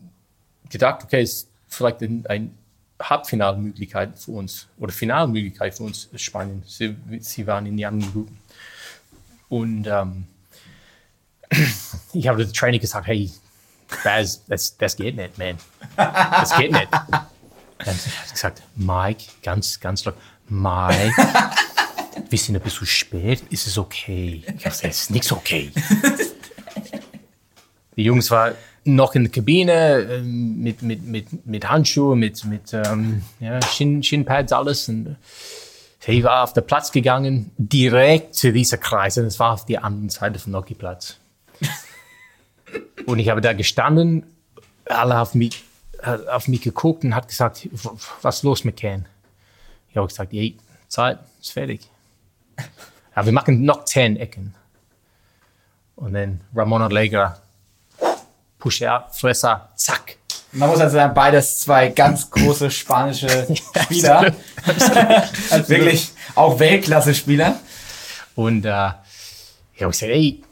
[0.70, 2.58] gedacht, okay, es ist vielleicht ein, ein
[3.00, 6.62] Halbfinalmöglichkeit für uns oder Finalmöglichkeit für uns Spanien.
[6.66, 8.38] Sie, sie waren in die anderen Gruppen.
[9.48, 10.26] Und ähm,
[12.12, 13.30] ich habe dem Trainer gesagt, hey,
[14.04, 15.56] das, das, das geht nicht, man.
[15.96, 16.88] Das geht nicht.
[16.90, 20.16] Dann hat gesagt, Mike, ganz, ganz laut,
[20.48, 21.14] Mike,
[22.28, 24.42] wir sind ein bisschen spät, ist es okay?
[24.44, 25.70] Ich habe gesagt, es ist nichts okay.
[27.96, 28.54] Die Jungs waren
[28.88, 34.02] noch in der Kabine ähm, mit, mit, mit, mit Handschuhen, mit, mit ähm, ja, Shin,
[34.02, 34.88] Shinpads, alles.
[34.88, 35.16] Und
[36.06, 39.18] ich war auf den Platz gegangen, direkt zu dieser Kreis.
[39.18, 41.18] Und es war auf der anderen Seite vom Hockeyplatz.
[43.06, 44.24] Und ich habe da gestanden,
[44.86, 45.64] alle auf mich,
[46.30, 47.68] auf mich geguckt und hat gesagt,
[48.22, 49.06] was ist los mit Ken?
[49.90, 50.56] Ich habe gesagt, hey,
[50.88, 51.88] Zeit, ist fertig.
[53.14, 54.54] Aber wir machen noch zehn Ecken.
[55.96, 57.40] Und dann Ramon Allegra,
[58.58, 60.16] push out, Fresser, zack.
[60.52, 63.46] Man muss also sagen, beides zwei ganz große spanische
[63.84, 64.34] Spieler.
[65.50, 67.60] also wirklich auch Weltklasse-Spieler.
[68.34, 68.88] Und äh,
[69.74, 70.42] ich habe gesagt, ey,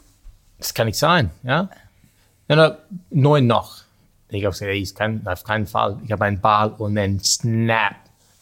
[0.59, 1.69] das kann nicht sein, ja.
[2.47, 2.71] Nein, nein,
[3.09, 3.79] neun noch.
[4.29, 5.97] Ich habe gesagt, ey, ich kann auf keinen Fall.
[6.05, 7.95] Ich habe einen Ball und dann snap,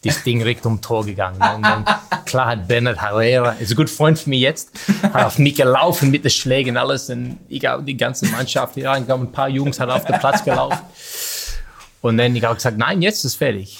[0.06, 1.40] das Ding Richtung Tor gegangen.
[1.40, 1.84] Und dann,
[2.24, 4.70] klar hat Bernard Herrera, ist ein guter Freund von mir jetzt,
[5.02, 7.10] hat auf mich gelaufen mit den Schlägen alles.
[7.10, 10.44] Und ich habe die ganze Mannschaft hier reingekommen, ein paar Jungs hat auf den Platz
[10.44, 10.80] gelaufen.
[12.00, 13.78] Und dann ich gesagt, nein, jetzt ist fertig.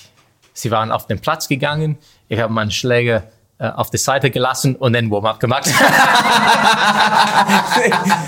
[0.53, 3.25] Sie waren auf den Platz gegangen, ich habe meinen Schläger
[3.59, 5.67] äh, auf die Seite gelassen und dann Warm-up gemacht.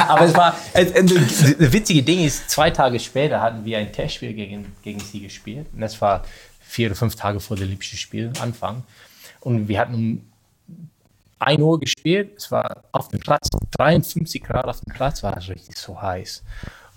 [0.09, 4.75] Aber es war, das witzige Ding ist, zwei Tage später hatten wir ein Testspiel gegen,
[4.83, 5.67] gegen sie gespielt.
[5.75, 6.23] Und das war
[6.69, 8.85] vier oder fünf Tage vor dem Olympischen Spiel Anfang.
[9.41, 10.23] Und wir hatten um
[11.39, 12.37] 1 Uhr gespielt.
[12.37, 16.43] Es war auf dem Platz, 53 Grad auf dem Platz, war das richtig so heiß.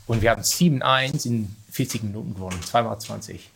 [0.08, 3.50] Und wir haben 7-1 in 40 Minuten gewonnen, 2 mal 20.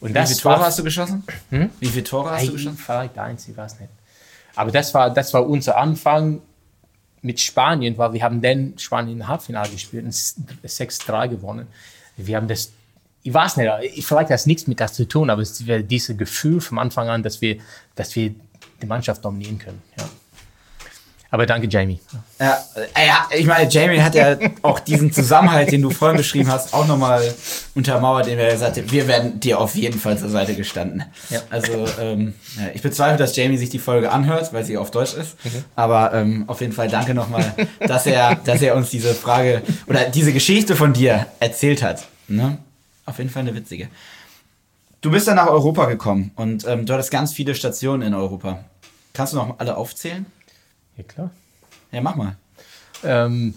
[0.00, 1.22] Und Wie viele Tore hast du geschossen?
[1.50, 1.70] Hm?
[1.78, 2.76] Wie viele Tore hast du geschossen?
[2.76, 3.90] Vielleicht eins, ich weiß nicht.
[4.56, 6.40] Aber das war, das war unser Anfang
[7.20, 11.68] mit Spanien, weil wir haben dann Spanien im Halbfinale gespielt und 6-3 gewonnen.
[12.16, 12.72] Wir haben das,
[13.22, 13.70] ich weiß nicht,
[14.04, 17.08] vielleicht hat das nichts mit das zu tun, aber es wäre dieses Gefühl vom Anfang
[17.08, 17.58] an, dass wir,
[17.94, 18.34] dass wir
[18.80, 19.82] die Mannschaft dominieren können.
[19.98, 20.04] Ja.
[21.32, 21.98] Aber danke, Jamie.
[22.38, 22.58] Ja,
[22.94, 26.86] ja, ich meine, Jamie hat ja auch diesen Zusammenhalt, den du vorhin beschrieben hast, auch
[26.86, 27.22] nochmal
[27.74, 31.04] untermauert, den wir gesagt haben, wir werden dir auf jeden Fall zur Seite gestanden.
[31.30, 31.40] Ja.
[31.48, 32.34] Also, ähm,
[32.74, 35.42] ich bezweifle, dass Jamie sich die Folge anhört, weil sie auf Deutsch ist.
[35.42, 35.64] Mhm.
[35.74, 40.10] Aber ähm, auf jeden Fall danke nochmal, dass er, dass er uns diese Frage oder
[40.10, 42.08] diese Geschichte von dir erzählt hat.
[42.28, 42.58] Ne?
[43.06, 43.88] Auf jeden Fall eine witzige.
[45.00, 48.64] Du bist dann nach Europa gekommen und ähm, du hattest ganz viele Stationen in Europa.
[49.12, 50.26] Kannst du noch alle aufzählen?
[50.96, 51.30] Ja, klar.
[51.90, 52.36] Ja, mach mal.
[53.02, 53.54] Ähm,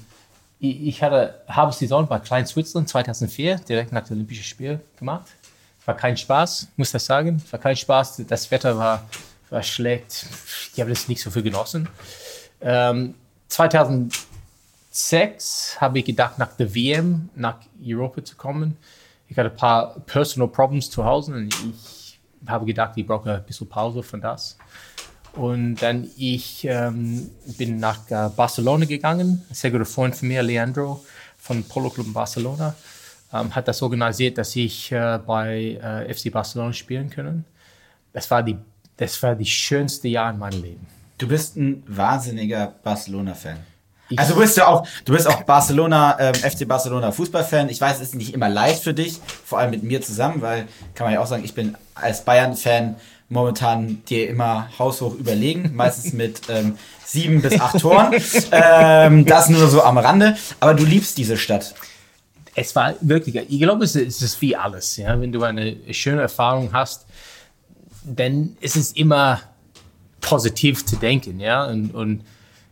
[0.60, 5.28] ich, hatte halbe Saison bei Klein Switzerland 2004, direkt nach dem Olympischen Spiel gemacht.
[5.86, 7.44] War kein Spaß, muss das sagen.
[7.52, 8.24] War kein Spaß.
[8.28, 9.08] Das Wetter war,
[9.52, 10.26] war schlecht.
[10.74, 11.88] Ich habe das nicht so viel genossen.
[12.62, 13.14] Ähm,
[13.50, 18.78] 2006 habe ich gedacht, nach der WM nach Europa zu kommen.
[19.28, 23.44] Ich hatte ein paar Personal Problems zu Hause und ich habe gedacht, ich brauche ein
[23.46, 24.58] bisschen Pause von das.
[25.34, 29.44] Und dann ich ähm, bin nach äh, Barcelona gegangen.
[29.50, 31.04] Ein sehr guter Freund von mir, Leandro
[31.38, 32.74] von Polo Club Barcelona,
[33.34, 37.46] ähm, hat das organisiert, dass ich äh, bei äh, FC Barcelona spielen können.
[38.14, 38.58] Das war die,
[38.96, 40.88] das war die schönste Jahr in meinem Leben.
[41.18, 43.58] Du bist ein wahnsinniger Barcelona-Fan.
[44.16, 47.70] Also du bist ja auch, du bist auch Barcelona, ähm, FC Barcelona Fußballfan.
[47.70, 50.68] Ich weiß, es ist nicht immer leicht für dich, vor allem mit mir zusammen, weil
[50.94, 52.96] kann man ja auch sagen, ich bin als Bayern-Fan
[53.30, 58.14] momentan dir immer haushoch überlegen, meistens mit ähm, sieben bis acht Toren.
[58.52, 60.38] ähm, das nur so am Rande.
[60.60, 61.74] Aber du liebst diese Stadt.
[62.54, 64.98] es war wirklich, ich glaube, es ist, es ist wie alles.
[64.98, 65.20] Ja?
[65.20, 67.06] Wenn du eine schöne Erfahrung hast,
[68.04, 69.42] dann ist es immer
[70.22, 71.40] positiv zu denken.
[71.40, 71.66] Ja?
[71.66, 72.22] Und, und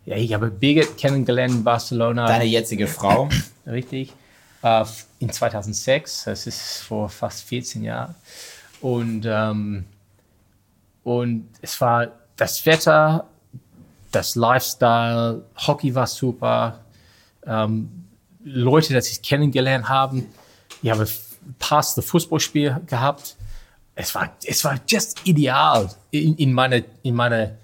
[0.05, 2.25] ja, ich habe Birgit kennengelernt in Barcelona.
[2.25, 3.29] Deine jetzige Frau.
[3.67, 4.13] Richtig.
[4.61, 4.85] Äh,
[5.19, 8.15] in 2006, das ist vor fast 14 Jahren.
[8.81, 9.85] Und, ähm,
[11.03, 13.25] und es war das Wetter,
[14.11, 16.79] das Lifestyle, Hockey war super.
[17.45, 18.05] Ähm,
[18.43, 20.23] Leute, die ich kennengelernt habe.
[20.81, 21.07] Ich habe
[21.59, 23.35] passt das Fußballspiel gehabt.
[23.95, 27.57] Es war, es war just ideal in, in meine, in meine,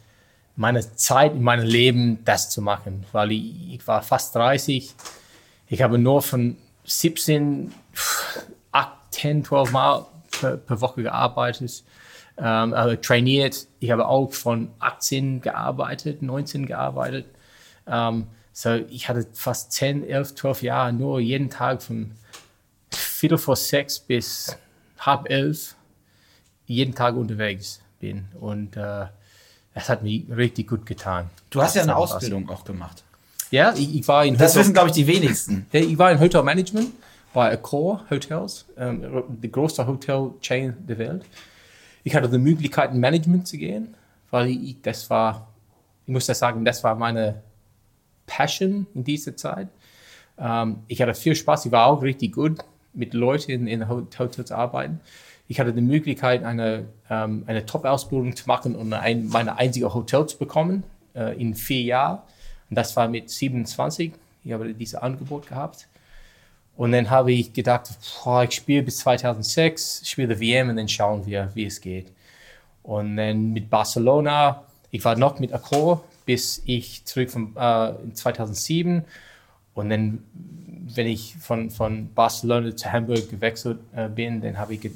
[0.59, 4.93] meine Zeit, in meinem Leben, das zu machen, weil ich, ich war fast 30.
[5.67, 7.73] Ich habe nur von 17,
[8.73, 11.81] 8, 10, 12 Mal per, per Woche gearbeitet,
[12.37, 13.67] ähm, also trainiert.
[13.79, 17.27] Ich habe auch von 18 gearbeitet, 19 gearbeitet.
[17.87, 22.11] Ähm, so, ich hatte fast 10, 11, 12 Jahre nur jeden Tag von
[22.91, 24.57] Viertel vor sechs bis
[24.99, 25.75] halb elf
[26.65, 28.27] jeden Tag unterwegs bin.
[28.41, 29.05] Und äh,
[29.73, 31.29] das hat mir richtig gut getan.
[31.49, 33.03] Du hast ja eine Ausbildung auch gemacht.
[33.51, 35.65] Ja, ich, ich war in Das wissen, glaube ich, die wenigsten.
[35.71, 36.91] Ich war in Hotelmanagement
[37.33, 41.25] bei Accor Hotels, ähm, die größte Hotel-Chain der Welt.
[42.03, 43.95] Ich hatte die Möglichkeit, in Management zu gehen,
[44.31, 45.47] weil ich, das war,
[46.05, 47.41] ich muss das sagen, das war meine
[48.25, 49.67] Passion in dieser Zeit.
[50.37, 52.59] Ähm, ich hatte viel Spaß, ich war auch richtig gut
[52.93, 54.99] mit Leuten in Hotels zu arbeiten.
[55.49, 60.25] Ich hatte die Möglichkeit, eine, ähm, eine Top-Ausbildung zu machen und ein, meine einzige Hotel
[60.25, 60.83] zu bekommen
[61.13, 62.19] äh, in vier Jahren.
[62.69, 64.13] Und das war mit 27.
[64.45, 65.89] Ich habe dieses Angebot gehabt.
[66.77, 67.89] Und dann habe ich gedacht,
[68.23, 72.09] boah, ich spiele bis 2006, spiele WM und dann schauen wir, wie es geht.
[72.83, 79.03] Und dann mit Barcelona, ich war noch mit Accor bis ich zurück von äh, 2007
[79.73, 80.23] und dann,
[80.95, 84.91] wenn ich von, von Barcelona zu Hamburg gewechselt äh, bin, dann habe ich ge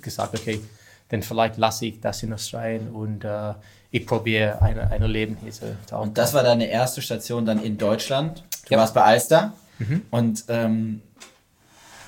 [0.00, 0.60] gesagt, okay,
[1.08, 3.54] dann vielleicht lasse ich das in Australien und äh,
[3.90, 7.62] ich probiere ein eine Leben hier zu, zu Und das war deine erste Station dann
[7.62, 8.44] in Deutschland.
[8.66, 8.78] Du ja.
[8.78, 10.02] warst bei Alster mhm.
[10.10, 11.02] und ähm,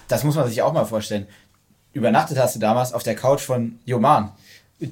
[0.08, 1.26] das muss man sich auch mal vorstellen.
[1.92, 4.32] Übernachtet hast du damals auf der Couch von Joman.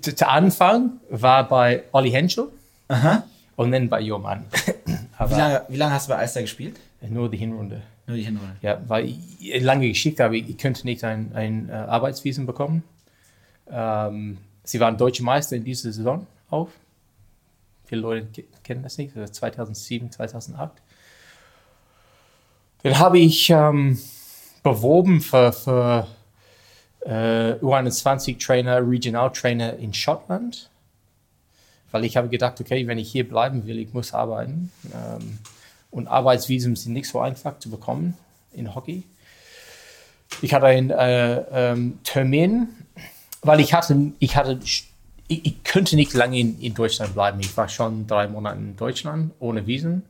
[0.01, 2.49] Zu, zu Anfang war bei Olli Henschel.
[2.89, 3.25] Aha
[3.59, 4.47] und dann bei Joman.
[4.87, 6.79] wie, lange, wie lange hast du bei Alster gespielt?
[7.01, 7.83] Nur die Hinrunde.
[8.09, 8.57] Nur die Hinrunde.
[8.63, 12.83] Ja, weil ich lange geschickt habe, ich könnte nicht ein, ein äh, Arbeitsvisum bekommen.
[13.71, 16.69] Ähm, sie waren deutsche Meister in dieser Saison auch.
[17.85, 20.73] Viele Leute kennen das nicht, 2007, 2008.
[22.83, 23.99] Dann habe ich ähm,
[24.63, 26.07] beworben für, für
[27.01, 30.71] äh, U21-Trainer, Regional-Trainer in Schottland
[31.91, 34.71] weil ich habe gedacht, okay, wenn ich hier bleiben will, ich muss arbeiten.
[34.93, 35.39] Ähm,
[35.91, 38.17] und Arbeitsvisum sind nicht so einfach zu bekommen
[38.53, 39.03] in Hockey.
[40.43, 42.69] Ich hatte einen äh, ähm, Termin,
[43.43, 44.87] weil ich hatte, ich hatte, ich,
[45.29, 47.41] ich könnte nicht lange in, in, Deutschland bleiben.
[47.41, 50.03] Ich war schon drei Monate in Deutschland ohne Visum.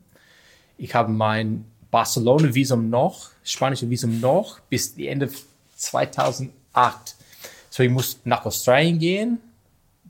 [0.76, 5.30] Ich habe mein Barcelona-Visum noch, spanische Visum noch, bis Ende
[5.76, 6.52] 2008.
[7.70, 9.38] So, ich muss nach Australien gehen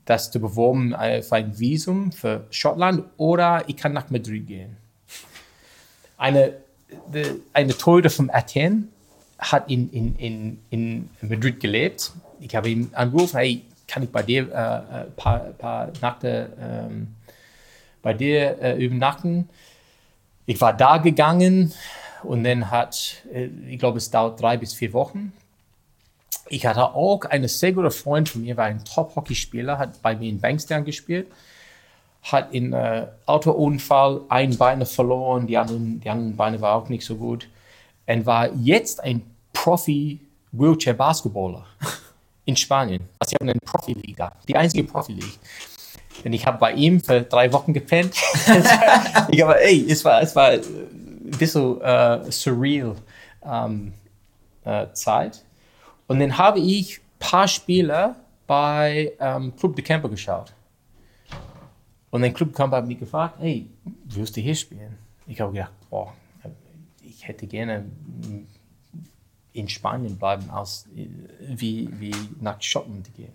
[0.09, 4.75] das zu beworben äh, für ein Visum für Schottland oder ich kann nach Madrid gehen.
[6.19, 6.53] Eine,
[7.53, 8.89] eine Tochter von Athen
[9.39, 12.11] hat in, in, in, in Madrid gelebt.
[12.39, 17.15] Ich habe ihn angerufen, hey, kann ich bei dir äh, ein paar, paar Nächte ähm,
[18.03, 19.49] bei dir äh, übernachten?
[20.45, 21.73] Ich war da gegangen
[22.21, 25.33] und dann hat, äh, ich glaube, es dauert drei bis vier Wochen
[26.49, 30.29] ich hatte auch einen sehr guten Freund von mir, war ein Top-Hockeyspieler, hat bei mir
[30.29, 31.27] in Bankstown gespielt,
[32.23, 37.05] hat in äh, Autounfall ein Bein verloren, die anderen, die anderen Beine waren auch nicht
[37.05, 37.47] so gut
[38.05, 39.21] und war jetzt ein
[39.53, 41.65] Profi-Wheelchair-Basketballer
[42.45, 43.09] in Spanien.
[43.19, 45.27] Also sie haben eine Profi-Liga, die einzige Profi-Liga.
[46.23, 48.15] Und ich habe bei ihm für drei Wochen gepennt.
[49.29, 52.95] ich habe, ey, es war, es war ein bisschen äh, surreal
[53.45, 53.93] ähm,
[54.65, 55.43] äh, Zeit.
[56.07, 58.15] Und dann habe ich ein paar Spiele
[58.47, 60.51] bei ähm, Club de Camper geschaut.
[62.11, 63.67] Und dann Club Camper hat mich gefragt, hey,
[64.05, 64.97] willst du hier spielen?
[65.27, 66.13] Ich habe gedacht, boah,
[67.01, 67.85] ich hätte gerne
[69.53, 70.87] in Spanien bleiben, als
[71.39, 73.33] wie, wie nach Schottland gehen.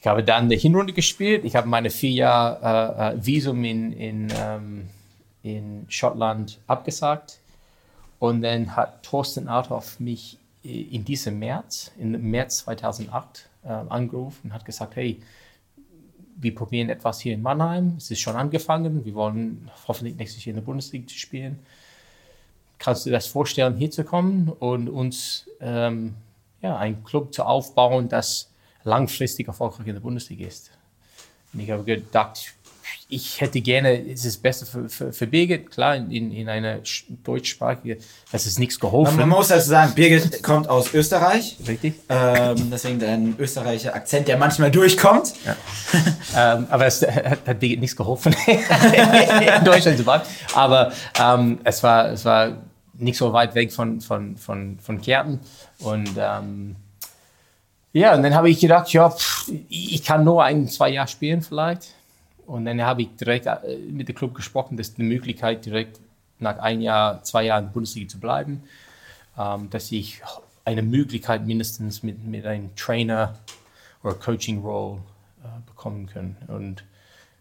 [0.00, 1.44] Ich habe dann eine Hinrunde gespielt.
[1.44, 4.88] Ich habe meine vier Jahre äh, äh, Visum in, in, ähm,
[5.42, 7.38] in Schottland abgesagt.
[8.18, 14.54] Und dann hat Thorsten Althoff mich in diesem März, im März 2008, äh, angerufen und
[14.54, 15.22] hat gesagt, hey,
[16.36, 20.50] wir probieren etwas hier in Mannheim, es ist schon angefangen, wir wollen hoffentlich nächstes Jahr
[20.50, 21.58] in der Bundesliga spielen.
[22.78, 26.14] kannst du dir das vorstellen, hier zu kommen und uns ähm,
[26.62, 28.50] ja, einen Club zu aufbauen, das
[28.84, 30.70] langfristig erfolgreich in der Bundesliga ist?
[31.52, 32.54] Und ich habe gedacht,
[33.08, 36.78] ich hätte gerne, es ist besser für, für, für Birgit, klar, in, in einer
[37.24, 37.98] deutschsprachige,
[38.30, 39.16] das ist nichts geholfen.
[39.16, 41.56] Man, man muss also sagen, Birgit kommt aus Österreich.
[41.66, 41.94] Richtig.
[42.08, 45.32] Ähm, deswegen ein österreichischer Akzent, der manchmal durchkommt.
[45.44, 46.54] Ja.
[46.56, 50.24] ähm, aber es hat, hat Birgit nichts geholfen, in Deutschland zu bleiben.
[50.54, 52.56] Aber ähm, es, war, es war
[52.94, 55.40] nicht so weit weg von, von, von, von Kärnten.
[55.80, 56.76] Und ähm,
[57.92, 61.42] ja, und dann habe ich gedacht, ja, pff, ich kann nur ein, zwei Jahre spielen
[61.42, 61.88] vielleicht.
[62.50, 66.00] Und dann habe ich direkt äh, mit dem Club gesprochen, dass eine Möglichkeit direkt
[66.40, 68.64] nach ein Jahr, zwei Jahren in der Bundesliga zu bleiben,
[69.38, 70.20] ähm, dass ich
[70.64, 73.38] eine Möglichkeit mindestens mit, mit einem Trainer
[74.02, 75.00] oder Coaching Role
[75.44, 76.36] äh, bekommen kann.
[76.48, 76.82] Und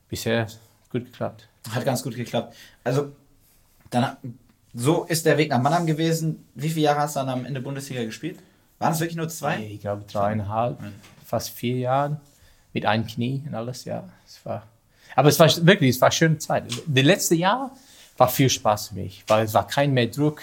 [0.10, 0.46] bisher
[0.92, 1.48] gut geklappt.
[1.72, 2.56] Hat ganz gut geklappt.
[2.84, 3.12] Also
[3.90, 4.16] dann
[4.76, 6.46] so ist der Weg nach Mannheim gewesen.
[6.54, 8.38] Wie viele Jahre hast du dann am Ende Bundesliga gespielt?
[8.78, 9.64] Waren es wirklich nur zwei?
[9.64, 10.78] Ich glaube dreieinhalb,
[11.26, 12.22] fast vier Jahre
[12.74, 14.08] mit einem Knie und alles, ja.
[14.26, 14.68] Es war
[15.16, 16.66] aber es war wirklich, es war eine schöne Zeit.
[16.86, 17.72] Das letzte Jahr
[18.18, 20.42] war viel Spaß für mich, weil es war kein mehr Druck.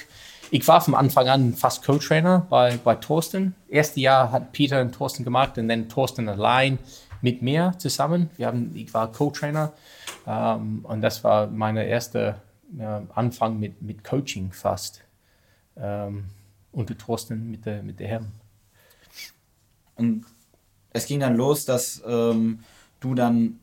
[0.51, 3.55] Ich war von Anfang an fast Co-Trainer bei, bei Thorsten.
[3.69, 6.79] Erste Jahr hat Peter und Thorsten gemacht und dann Thorsten allein
[7.21, 8.31] mit mir zusammen.
[8.37, 9.73] Wir haben, ich war Co-Trainer
[10.27, 12.41] ähm, und das war mein erster
[12.79, 15.03] äh, Anfang mit, mit Coaching fast.
[15.77, 16.27] Ähm,
[16.77, 18.33] unter Thorsten mit der, mit der Herren.
[19.97, 20.27] Und
[20.93, 22.61] es ging dann los, dass ähm,
[23.01, 23.59] du dann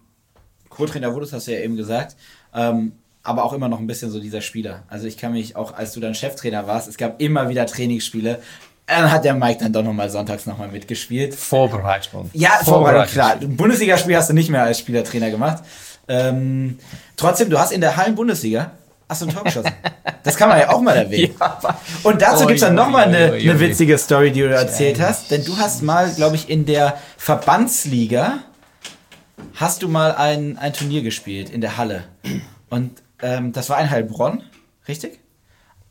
[0.75, 2.15] Co-Trainer wurdest, hast du ja eben gesagt.
[2.53, 4.83] Ähm, aber auch immer noch ein bisschen so dieser Spieler.
[4.89, 8.39] Also ich kann mich auch, als du dann Cheftrainer warst, es gab immer wieder Trainingsspiele.
[8.85, 11.33] Dann hat der Mike dann doch nochmal sonntags nochmal mitgespielt.
[11.33, 12.29] Vorbereitung.
[12.33, 13.37] Ja, Vorbereitung, klar.
[13.37, 15.63] Bundesligaspiel hast du nicht mehr als Spielertrainer gemacht.
[16.09, 16.77] Ähm,
[17.15, 18.71] trotzdem, du hast in der Hallen-Bundesliga
[19.07, 19.71] hast du ein Tor geschossen.
[20.23, 21.35] Das kann man ja auch mal erwähnen.
[21.37, 21.59] Ja,
[22.03, 25.29] und dazu oh, gibt es dann nochmal eine, eine witzige Story, die du erzählt hast.
[25.31, 28.39] Denn du hast mal, glaube ich, in der Verbandsliga
[29.55, 32.05] hast du mal ein, ein Turnier gespielt in der Halle.
[32.69, 34.43] Und ähm, das war in Heilbronn,
[34.87, 35.19] richtig?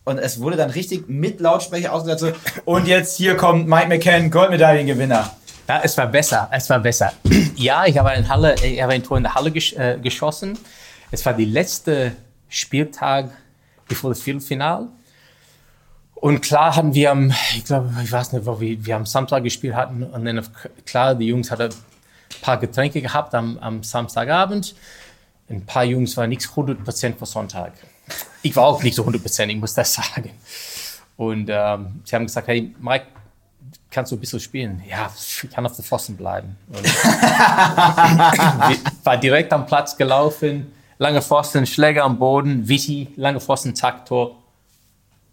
[0.05, 2.33] Und es wurde dann richtig mit Lautsprecher ausgesagt, so,
[2.65, 5.31] und jetzt hier kommt Mike McCann, Goldmedaillengewinner.
[5.69, 7.13] Ja, es war besser, es war besser.
[7.57, 10.59] ja, ich habe ein, Halle, ich habe ein Tor in der Halle gesch äh, geschossen.
[11.13, 12.13] Es war der letzte
[12.49, 13.31] Spieltag
[13.87, 14.89] bevor das Viertelfinale.
[16.15, 19.45] Und klar hatten wir am, ich glaube, ich weiß nicht, wo wir, wir am Samstag
[19.45, 20.03] gespielt hatten.
[20.03, 20.47] Und dann,
[20.87, 21.75] klar, die Jungs hatten
[22.41, 24.77] paar Getränke gehabt am, am Samstagabend.
[25.49, 27.73] Ein paar Jungs waren nicht 100% für Sonntag.
[28.43, 30.31] Ich war auch nicht so 100%, ich muss das sagen.
[31.17, 33.07] Und ähm, sie haben gesagt, hey Mike,
[33.91, 34.83] kannst du ein bisschen spielen?
[34.89, 36.57] Ja, ich kann auf der Pfosten bleiben.
[36.69, 36.85] Und
[39.05, 44.39] war direkt am Platz gelaufen, lange Pfosten, Schläger am Boden, Witti, lange Pfosten, Zack, Tor.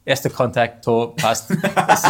[0.05, 1.51] Erster Kontakt, Tor, passt.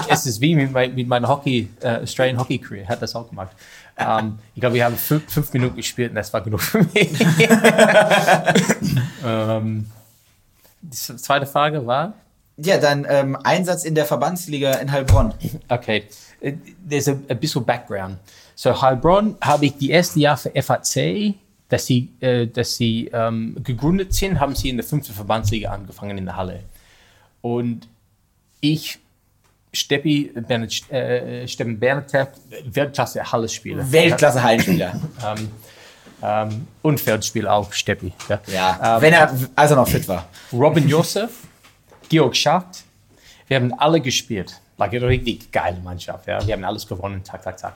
[0.10, 3.52] es, ist wie mit, mit meiner Hockey, äh, Australian Hockey Career, hat das auch gemacht.
[4.00, 7.20] Ähm, ich glaube, wir haben fünf, fünf, Minuten gespielt und das war genug für mich.
[9.26, 9.90] ähm,
[10.82, 12.14] die zweite Frage war?
[12.58, 15.34] Ja, dein ähm, Einsatz in der Verbandsliga in Heilbronn.
[15.68, 16.04] Okay,
[16.42, 16.54] äh,
[16.90, 18.18] there's a, a bisschen Background.
[18.56, 21.36] So Heilbronn habe ich die erste Jahr für FAC,
[21.70, 26.18] dass sie, äh, dass sie ähm, gegründet sind, haben sie in der fünften Verbandsliga angefangen
[26.18, 26.62] in der Halle.
[27.42, 27.88] Und
[28.60, 29.00] ich
[29.72, 32.32] Steppi, Bernhard, äh, Steffen Bernhard,
[32.66, 33.92] Weltklasse Hallenspieler.
[33.92, 35.00] Weltklasse Hallenspieler.
[35.26, 35.52] ähm,
[36.22, 38.12] ähm, und Feldspieler auch, Steppi.
[38.28, 40.28] Ja, ja ähm, wenn er, als er noch fit war.
[40.52, 41.32] Robin Josef,
[42.10, 42.84] Georg Schacht,
[43.48, 44.60] wir haben alle gespielt.
[44.78, 46.28] War eine richtig geile Mannschaft.
[46.28, 46.46] Ja.
[46.46, 47.76] Wir haben alles gewonnen, tak, tak, tak.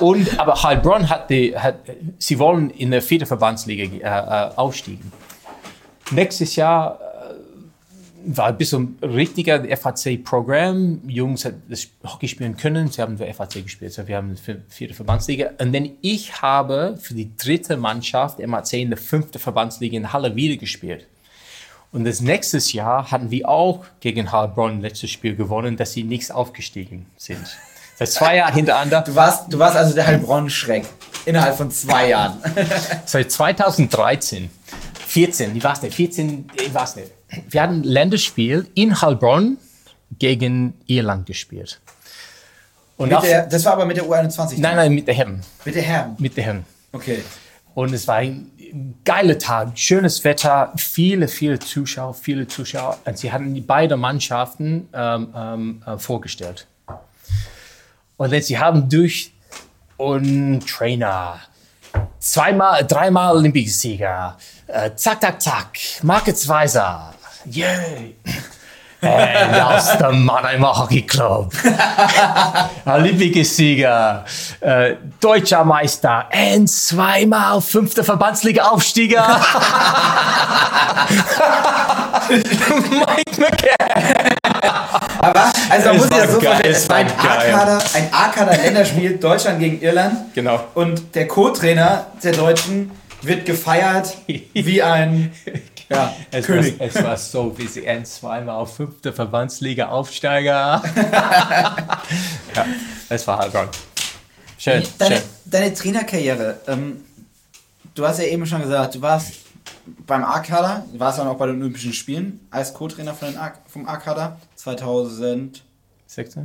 [0.00, 1.76] und, aber Heilbronn hat, die, hat,
[2.18, 5.10] sie wollen in der vierten Verbandsliga äh, äh aufstiegen.
[6.10, 6.98] Nächstes Jahr
[8.26, 11.02] war ein bisschen richtiger FAC-Programm.
[11.06, 12.88] Jungs hat das Hockey spielen können.
[12.88, 13.92] Sie haben für FAC gespielt.
[13.92, 15.50] So, wir haben die vierte Verbandsliga.
[15.58, 20.34] Und dann ich habe für die dritte Mannschaft MAC in der fünften Verbandsliga in Halle
[20.34, 21.06] wieder gespielt.
[21.92, 26.30] Und das nächste Jahr hatten wir auch gegen Heilbronn letztes Spiel gewonnen, dass sie nichts
[26.30, 27.46] aufgestiegen sind.
[27.96, 29.00] Seit zwei Jahren hintereinander.
[29.02, 30.84] Du warst, du warst also der Heilbronn-Schreck.
[31.24, 32.36] Innerhalb von zwei Jahren.
[33.06, 34.50] Seit 2013.
[35.16, 35.90] 14, wie war's denn?
[35.90, 37.10] 14, ich weiß nicht
[37.48, 39.58] wir hatten ein Länderspiel in Heilbronn
[40.18, 41.80] gegen Irland gespielt.
[42.96, 44.58] Und nach, der, das war aber mit der U21?
[44.58, 45.42] Nein, nein, mit der Herren.
[45.64, 46.16] Mit der Herren?
[46.18, 46.64] Mit der Herren.
[46.92, 47.22] Okay.
[47.74, 48.50] Und es war ein
[49.04, 52.98] geiler Tag, schönes Wetter, viele, viele Zuschauer, viele Zuschauer.
[53.04, 56.66] Und sie hatten die beiden Mannschaften ähm, ähm, äh, vorgestellt.
[58.16, 59.32] Und dann sie haben durch
[59.98, 61.40] und Trainer,
[62.18, 67.14] zweimal, dreimal Olympicsieger, äh, zack, zack, zack, Marketsweiser,
[67.44, 68.16] yay.
[69.02, 71.52] And aus dem Mannheimer Hockey Club.
[72.86, 74.24] Olympicsieger,
[74.60, 79.40] äh, deutscher Meister und zweimal fünfter Verbandsliga-Aufstieger.
[82.28, 84.36] Mike McCann.
[85.18, 86.98] Aber, also man muss das so geil, vorstellen, es war.
[86.98, 90.34] A-Kader, ein A-Kader-Länderspiel, Deutschland gegen Irland.
[90.34, 90.60] Genau.
[90.74, 92.90] Und der Co-Trainer der Deutschen
[93.26, 95.32] wird gefeiert wie ein
[95.88, 96.78] ja, Es König.
[96.78, 100.82] war, es war so wie sie ein zweimal fünfter Verbandsliga-Aufsteiger.
[102.54, 102.66] ja,
[103.08, 103.68] es war halt schon.
[104.58, 105.24] Schön, Deine, schön.
[105.44, 107.04] deine Trainerkarriere, ähm,
[107.94, 109.32] du hast ja eben schon gesagt, du warst
[110.06, 113.52] beim A-Kader, du warst dann auch bei den Olympischen Spielen als Co-Trainer von den A
[113.68, 115.62] vom A-Kader 2016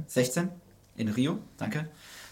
[0.07, 0.49] 16?
[0.97, 1.87] in Rio, danke.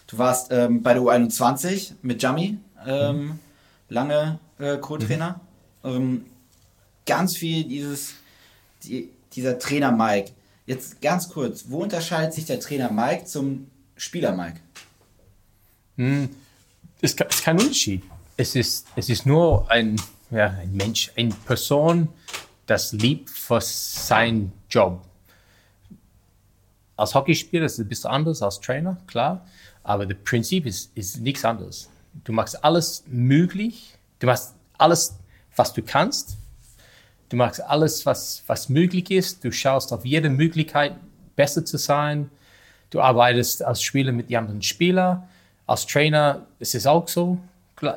[0.06, 3.38] Du warst ähm, bei der U21 mit Jami, ähm,
[3.90, 5.40] lange äh, Co-Trainer.
[5.84, 6.24] Ähm,
[7.04, 8.14] ganz viel dieses,
[8.84, 10.32] die, dieser Trainer Mike.
[10.64, 14.60] Jetzt ganz kurz, wo unterscheidet sich der Trainer Mike zum Spieler Mike?
[17.02, 18.02] Es ist kein Unterschied.
[18.36, 22.08] Es ist, es ist nur ein, ja, ein Mensch, eine Person,
[22.66, 25.02] das liebt für seinen Job.
[26.96, 29.46] Als Hockeyspieler ist es ein bisschen anders als Trainer, klar.
[29.82, 31.88] Aber das Prinzip ist, ist nichts anderes.
[32.24, 33.96] Du machst alles möglich.
[34.18, 35.18] Du machst alles,
[35.56, 36.36] was du kannst.
[37.28, 39.44] Du machst alles, was, was möglich ist.
[39.44, 40.96] Du schaust auf jede Möglichkeit,
[41.36, 42.30] besser zu sein.
[42.90, 45.28] Du arbeitest als Spieler mit den anderen Spielern.
[45.66, 47.38] Als Trainer ist es auch so.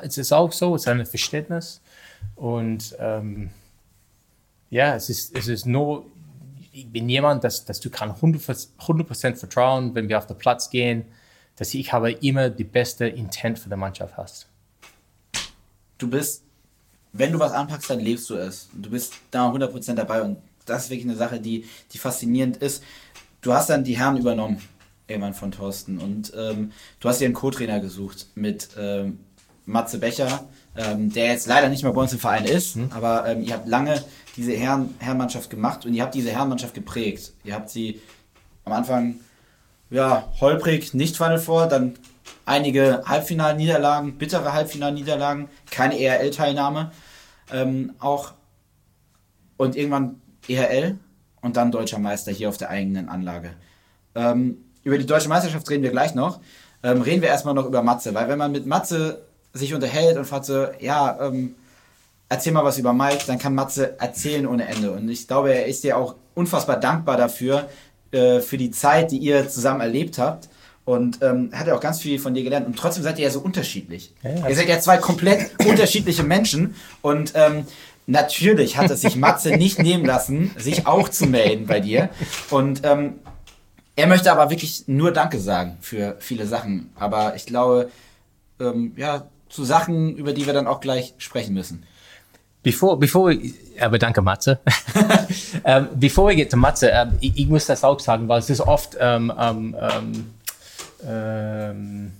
[0.02, 0.76] Es ist auch so.
[0.76, 1.80] Es ist ein Verständnis.
[2.36, 3.50] Und ähm,
[4.70, 6.06] ja, es ist, es ist nur,
[6.72, 10.70] ich bin jemand, dass, dass du kann 100%, 100 vertrauen, wenn wir auf den Platz
[10.70, 11.04] gehen,
[11.56, 14.48] dass ich habe immer die beste Intent für die Mannschaft hast.
[15.98, 16.42] du bist,
[17.12, 18.68] wenn du was anpackst, dann lebst du es.
[18.72, 22.82] Du bist da 100% dabei und das ist wirklich eine Sache, die, die faszinierend ist.
[23.40, 24.60] Du hast dann die Herren übernommen,
[25.06, 29.20] irgendwann von Thorsten und ähm, du hast dir einen Co-Trainer gesucht mit ähm,
[29.66, 30.44] Matze Becher,
[30.76, 33.68] ähm, der jetzt leider nicht mehr bei uns im Verein ist, aber ähm, ihr habt
[33.68, 34.02] lange
[34.36, 37.32] diese Herren, Herrenmannschaft gemacht und ihr habt diese Herrenmannschaft geprägt.
[37.44, 38.00] Ihr habt sie
[38.64, 39.16] am Anfang
[39.90, 41.94] ja, holprig, nicht Final Four, dann
[42.46, 46.92] einige Halbfinalniederlagen, bittere Halbfinalniederlagen, keine ERL-Teilnahme,
[47.52, 48.32] ähm, auch
[49.56, 50.98] und irgendwann ERL
[51.40, 53.50] und dann deutscher Meister hier auf der eigenen Anlage.
[54.14, 56.40] Ähm, über die deutsche Meisterschaft reden wir gleich noch.
[56.82, 59.22] Ähm, reden wir erstmal noch über Matze, weil wenn man mit Matze
[59.52, 61.54] sich unterhält und fragt so, ja, ähm,
[62.28, 64.90] erzähl mal was über Mike, dann kann Matze erzählen ohne Ende.
[64.90, 67.68] Und ich glaube, er ist dir auch unfassbar dankbar dafür,
[68.14, 70.48] äh, für die Zeit, die ihr zusammen erlebt habt.
[70.86, 72.66] Und ähm, hat er auch ganz viel von dir gelernt.
[72.66, 74.12] Und trotzdem seid ihr ja so unterschiedlich.
[74.22, 76.74] Ja, ihr seid ja zwei komplett unterschiedliche Menschen.
[77.00, 77.66] Und ähm,
[78.06, 82.10] natürlich hat es sich Matze nicht nehmen lassen, sich auch zu melden bei dir.
[82.50, 83.14] Und ähm,
[83.96, 86.90] er möchte aber wirklich nur Danke sagen für viele Sachen.
[86.96, 87.90] Aber ich glaube,
[88.60, 91.84] ähm, ja, zu Sachen, über die wir dann auch gleich sprechen müssen.
[92.64, 93.30] Bevor, bevor
[93.78, 94.58] aber danke Matze.
[95.64, 98.62] ähm, bevor ich zu Matze, ähm, ich, ich muss das auch sagen, weil es ist
[98.62, 99.76] oft ähm, ähm,
[101.06, 102.12] ähm,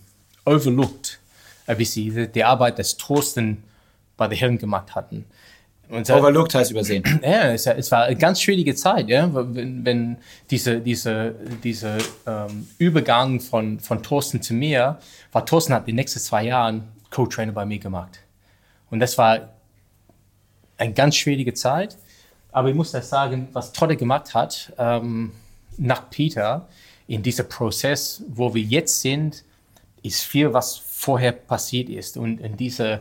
[0.44, 1.18] overlooked,
[1.66, 3.64] ein bisschen, die, Arbeit, das Thorsten
[4.18, 5.24] bei den Herren gemacht hatten.
[5.88, 7.02] Und so- Overlooked heißt übersehen.
[7.22, 10.18] ja, es, es war eine ganz schwierige Zeit, ja, wenn, wenn
[10.50, 14.98] diese, diese, diese ähm, Übergang von, von Thorsten zu mir,
[15.32, 18.18] war Thorsten hat die nächsten zwei Jahre Co-Trainer bei mir gemacht.
[18.90, 19.53] Und das war
[20.78, 21.96] eine ganz schwierige Zeit.
[22.52, 25.32] Aber ich muss das sagen, was Tolle gemacht hat, ähm,
[25.76, 26.68] nach Peter,
[27.06, 29.44] in diesem Prozess, wo wir jetzt sind,
[30.02, 32.16] ist viel, was vorher passiert ist.
[32.16, 33.00] Und in dieser,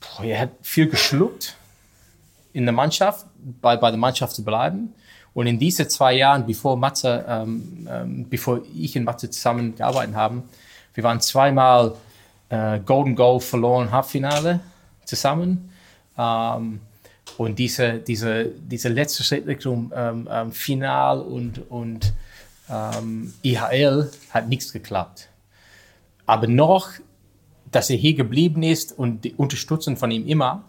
[0.00, 1.56] boah, er hat viel geschluckt
[2.52, 3.26] in der Mannschaft,
[3.60, 4.92] bei, bei der Mannschaft zu bleiben.
[5.32, 10.44] Und in diese zwei Jahren, bevor Matze, ähm, ähm, bevor ich und Matze zusammengearbeitet haben,
[10.94, 11.96] wir waren zweimal
[12.50, 14.60] äh, Golden Goal verloren, Halbfinale
[15.04, 15.70] zusammen.
[16.16, 16.80] Ähm,
[17.36, 22.12] und diese, diese, diese letzte Schritt Richtung ähm, ähm, Final und, und
[22.70, 25.28] ähm, IHL hat nichts geklappt.
[26.26, 26.90] Aber noch,
[27.70, 30.64] dass er hier geblieben ist und die Unterstützung von ihm immer,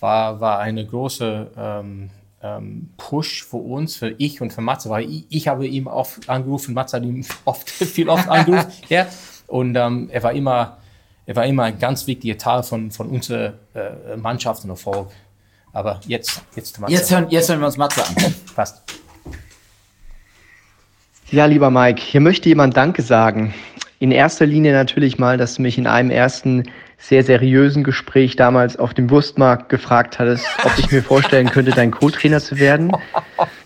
[0.00, 2.10] war, war eine große ähm,
[2.42, 6.28] ähm, Push für uns, für ich und für Matze, weil ich, ich habe ihm oft
[6.28, 9.06] angerufen, Matze hat ihm oft, viel oft angerufen, ja,
[9.46, 10.76] und er war immer,
[11.28, 15.10] er war immer ein ganz wichtiger Teil von, von unserer äh, Mannschaft und Erfolg.
[15.74, 16.94] Aber jetzt, jetzt Matze.
[16.94, 18.34] Jetzt hören, jetzt hören wir uns Matze an.
[18.56, 18.82] Passt.
[21.30, 23.52] Ja, lieber Mike, hier möchte jemand Danke sagen.
[23.98, 28.78] In erster Linie natürlich mal, dass du mich in einem ersten sehr seriösen Gespräch damals
[28.78, 32.90] auf dem Wurstmarkt gefragt hattest, ob ich mir vorstellen könnte, dein Co-Trainer zu werden.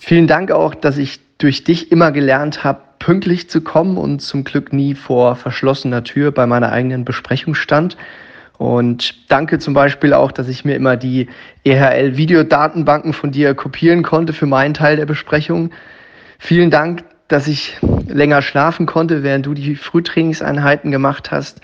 [0.01, 4.45] Vielen Dank auch, dass ich durch dich immer gelernt habe, pünktlich zu kommen und zum
[4.45, 7.97] Glück nie vor verschlossener Tür bei meiner eigenen Besprechung stand.
[8.59, 11.27] Und danke zum Beispiel auch, dass ich mir immer die
[11.65, 15.73] EHL-Videodatenbanken von dir kopieren konnte für meinen Teil der Besprechung.
[16.39, 17.77] Vielen Dank, dass ich
[18.07, 21.61] länger schlafen konnte, während du die Frühtrainingseinheiten gemacht hast.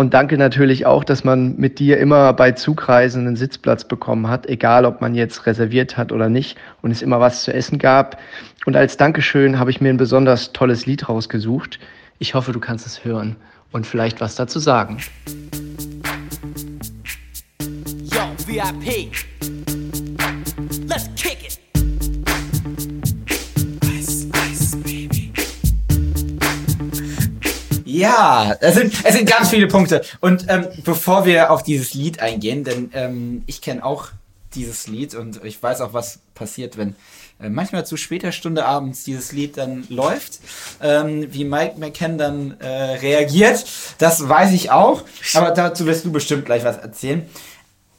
[0.00, 4.46] Und danke natürlich auch, dass man mit dir immer bei Zugreisen einen Sitzplatz bekommen hat,
[4.46, 8.18] egal ob man jetzt reserviert hat oder nicht und es immer was zu essen gab.
[8.64, 11.78] Und als Dankeschön habe ich mir ein besonders tolles Lied rausgesucht.
[12.18, 13.36] Ich hoffe, du kannst es hören
[13.72, 14.96] und vielleicht was dazu sagen.
[18.10, 19.12] Yo, VIP.
[20.88, 21.29] Let's kick
[28.00, 30.00] Ja, es sind, es sind ganz viele Punkte.
[30.20, 34.08] Und ähm, bevor wir auf dieses Lied eingehen, denn ähm, ich kenne auch
[34.54, 36.96] dieses Lied und ich weiß auch, was passiert, wenn
[37.42, 40.40] äh, manchmal zu später Stunde abends dieses Lied dann läuft,
[40.82, 43.66] ähm, wie Mike McCann dann äh, reagiert,
[43.98, 45.02] das weiß ich auch.
[45.34, 47.26] Aber dazu wirst du bestimmt gleich was erzählen.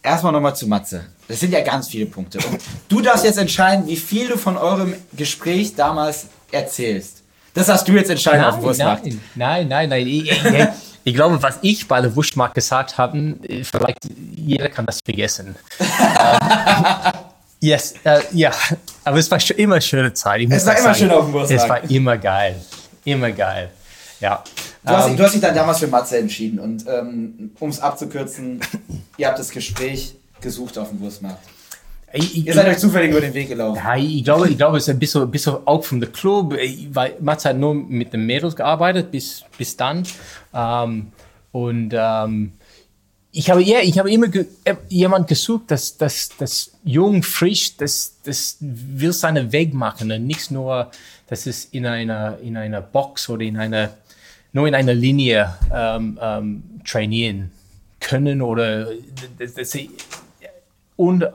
[0.02, 1.06] Erstmal nochmal zu Matze.
[1.28, 2.40] Das sind ja ganz viele Punkte.
[2.40, 7.22] Und du darfst jetzt entscheiden, wie viel du von eurem Gespräch damals erzählst.
[7.54, 9.06] Das hast du jetzt entscheiden nein, auf Wurstmarkt.
[9.06, 10.08] Nein, nein, nein, nein.
[10.08, 10.68] Ich, ich,
[11.04, 14.00] ich, glaube, was ich bei der Wurstmarkt gesagt habe, vielleicht
[14.36, 15.56] jeder kann das vergessen.
[15.80, 15.88] ähm,
[17.60, 18.52] yes, uh, ja,
[19.04, 20.42] aber es war schon immer eine schöne Zeit.
[20.50, 20.96] es war immer sagen.
[20.96, 21.64] schön auf dem Wurstmarkt.
[21.64, 22.56] Es war immer geil,
[23.04, 23.70] immer geil.
[24.22, 24.44] Ja.
[24.84, 27.70] Du hast, um, ähm, du hast dich dann damals für Matze entschieden und ähm, um
[27.70, 28.62] es abzukürzen,
[29.18, 31.44] ihr habt das Gespräch gesucht auf dem Wurstmarkt.
[32.14, 33.82] Ich, Ihr seid euch zufällig über den Weg gelaufen.
[33.84, 36.56] Ja, ich glaube, ich glaube, es ist ein bisschen, ein bisschen auch von der Club,
[36.92, 40.04] weil Mats hat nur mit den Mädels gearbeitet bis, bis dann.
[40.54, 41.12] Ähm,
[41.52, 42.54] und ähm,
[43.32, 47.78] ich habe, ja, ich habe immer ge äh, jemand gesucht, das, das, das jung, frisch,
[47.78, 50.92] das, das will seinen Weg machen und nicht nur,
[51.28, 53.94] dass es in einer, in einer Box oder in einer,
[54.52, 57.52] nur in einer Linie ähm, ähm, trainieren
[58.02, 58.88] können oder
[59.38, 59.78] das, das,
[60.98, 61.26] und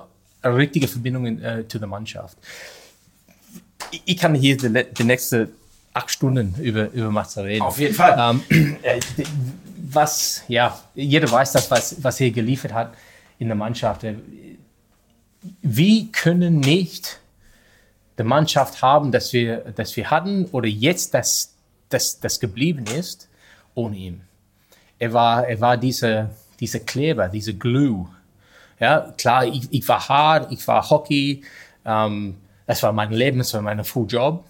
[0.54, 2.36] richtige Verbindungen äh, zu der Mannschaft.
[3.90, 5.48] Ich, ich kann hier die, die nächsten
[5.92, 7.62] acht Stunden über, über Matze reden.
[7.62, 8.16] Auf jeden Fall.
[8.18, 9.00] Ähm, äh,
[9.76, 12.94] was, ja, jeder weiß das, was, was er geliefert hat
[13.38, 14.04] in der Mannschaft.
[14.04, 14.16] Äh,
[15.62, 17.20] wir können nicht
[18.18, 21.54] die Mannschaft haben, dass wir, dass wir hatten oder jetzt das,
[21.88, 23.28] das, das geblieben ist,
[23.74, 24.20] ohne ihn.
[24.98, 28.08] Er war, er war dieser, dieser Kleber, dieser Glue
[28.78, 31.42] ja, klar, ich, ich war hart, ich war Hockey,
[31.84, 34.44] ähm, das war mein Leben, das war mein Full Job.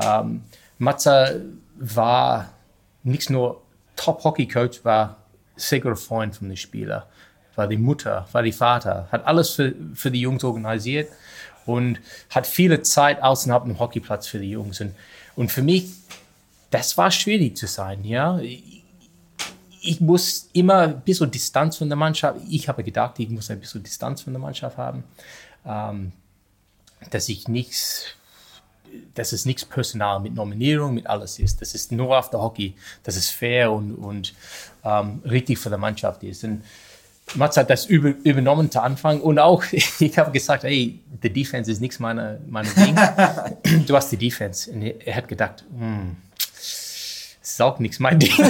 [0.00, 0.42] Ähm,
[0.78, 1.44] Matze
[1.76, 2.50] war
[3.02, 3.62] nicht nur
[3.96, 5.16] Top-Hockey-Coach, war
[5.56, 7.02] sehr Freund von den Spielern,
[7.56, 11.10] war die Mutter, war die Vater, hat alles für, für die Jungs organisiert
[11.66, 12.00] und
[12.30, 14.80] hat viele Zeit außerhalb dem Hockeyplatz für die Jungs.
[14.80, 14.94] Und,
[15.36, 15.90] und für mich,
[16.70, 18.40] das war schwierig zu sein, ja
[20.00, 22.40] muss immer ein bisschen Distanz von der Mannschaft.
[22.48, 25.04] Ich habe gedacht, ich muss ein bisschen Distanz von der Mannschaft haben,
[25.66, 26.12] ähm,
[27.10, 28.06] dass ich nichts,
[29.14, 31.60] dass es nichts Personal mit Nominierung, mit alles ist.
[31.60, 34.34] Das ist nur auf der Hockey, dass es fair und, und
[34.84, 36.44] ähm, richtig für die Mannschaft ist.
[36.44, 36.62] Und
[37.34, 41.70] Mats hat das über, übernommen zu Anfang und auch, ich habe gesagt, hey, die Defense
[41.70, 42.94] ist nichts meiner meine Ding.
[43.86, 44.70] du hast die Defense.
[44.70, 46.16] Und er hat gedacht, hm,
[47.60, 48.32] auch nichts mein Ding.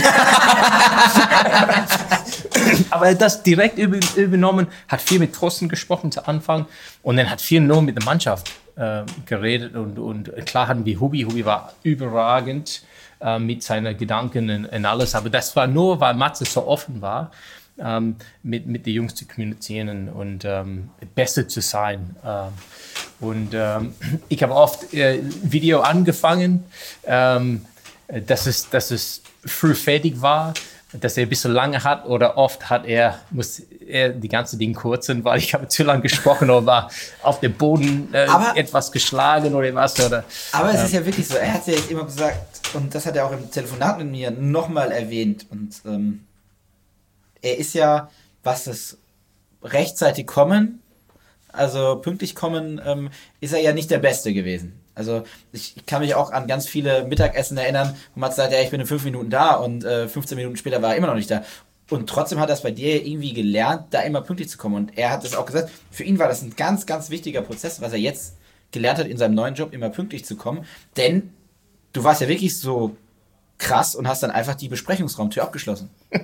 [2.90, 6.66] Aber er das direkt übernommen, hat viel mit Thorsten gesprochen zu Anfang
[7.02, 11.00] und dann hat viel nur mit der Mannschaft äh, geredet und, und klar hatten wir
[11.00, 11.22] Hubi.
[11.22, 12.82] Hubi war überragend
[13.20, 17.00] äh, mit seinen Gedanken und, und, alles, aber das war nur, weil Matze so offen
[17.02, 17.30] war.
[17.78, 22.14] Ähm, mit, mit den Jungs zu kommunizieren und ähm, besser zu sein.
[22.22, 22.52] Ähm,
[23.18, 23.94] und ähm,
[24.28, 26.64] ich habe oft äh, Video angefangen,
[27.06, 27.64] ähm,
[28.20, 30.54] dass es, dass es früh fertig war,
[30.92, 34.74] dass er ein bisschen lange hat oder oft hat er, muss er die ganze Ding
[34.74, 36.90] kurzen, weil ich habe zu lange gesprochen oder war
[37.22, 39.98] auf dem Boden äh, aber, etwas geschlagen oder was.
[40.04, 42.94] Oder, aber es äh, ist ja wirklich so, er hat ja jetzt immer gesagt, und
[42.94, 46.26] das hat er auch im Telefonat mit mir nochmal erwähnt und ähm,
[47.40, 48.10] er ist ja,
[48.42, 48.98] was das
[49.62, 50.82] rechtzeitig kommen,
[51.52, 53.10] also pünktlich kommen, ähm,
[53.40, 54.81] ist er ja nicht der Beste gewesen.
[54.94, 58.70] Also ich kann mich auch an ganz viele Mittagessen erinnern, wo man sagt, ja, ich
[58.70, 61.30] bin in fünf Minuten da und äh, 15 Minuten später war er immer noch nicht
[61.30, 61.42] da.
[61.90, 64.76] Und trotzdem hat er es bei dir irgendwie gelernt, da immer pünktlich zu kommen.
[64.76, 67.80] Und er hat es auch gesagt, für ihn war das ein ganz, ganz wichtiger Prozess,
[67.80, 68.36] was er jetzt
[68.70, 70.64] gelernt hat in seinem neuen Job, immer pünktlich zu kommen.
[70.96, 71.32] Denn
[71.92, 72.96] du warst ja wirklich so
[73.58, 75.90] krass und hast dann einfach die Besprechungsraumtür abgeschlossen.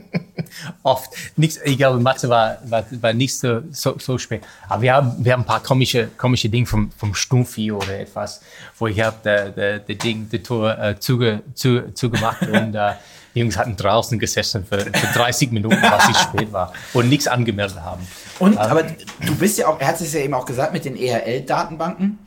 [0.83, 1.11] Oft.
[1.37, 4.43] Nichts, ich glaube, Mathe war, war, war nicht so, so, so spät.
[4.69, 8.41] Aber wir haben, wir haben ein paar komische, komische Dinge vom, vom Stumpfi oder etwas,
[8.79, 12.95] wo ich habe der, der, der Ding, der Tor äh, zuge, zu, zugemacht und äh,
[13.35, 17.29] die Jungs hatten draußen gesessen für, für 30 Minuten, was ich spät war und nichts
[17.29, 18.07] angemeldet haben.
[18.39, 20.85] Und, ähm, aber du bist ja auch, er hat es ja eben auch gesagt mit
[20.85, 22.19] den ERL-Datenbanken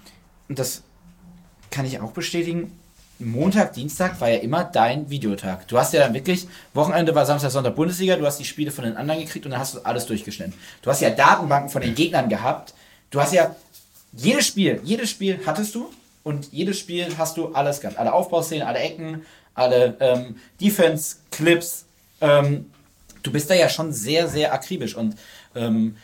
[0.47, 0.83] und das
[1.69, 2.71] kann ich auch bestätigen
[3.21, 5.67] Montag, Dienstag war ja immer dein Videotag.
[5.67, 8.83] Du hast ja dann wirklich, Wochenende war Samstag, Sonntag Bundesliga, du hast die Spiele von
[8.83, 10.53] den anderen gekriegt und dann hast du alles durchgeschnitten.
[10.81, 12.73] Du hast ja Datenbanken von den Gegnern gehabt.
[13.09, 13.55] Du hast ja
[14.13, 15.89] jedes Spiel, jedes Spiel hattest du
[16.23, 17.97] und jedes Spiel hast du alles gehabt.
[17.97, 21.85] Alle Aufbauszenen, alle Ecken, alle ähm, Defense-Clips.
[22.21, 22.71] Ähm,
[23.23, 25.15] du bist da ja schon sehr, sehr akribisch und
[25.55, 25.95] ähm,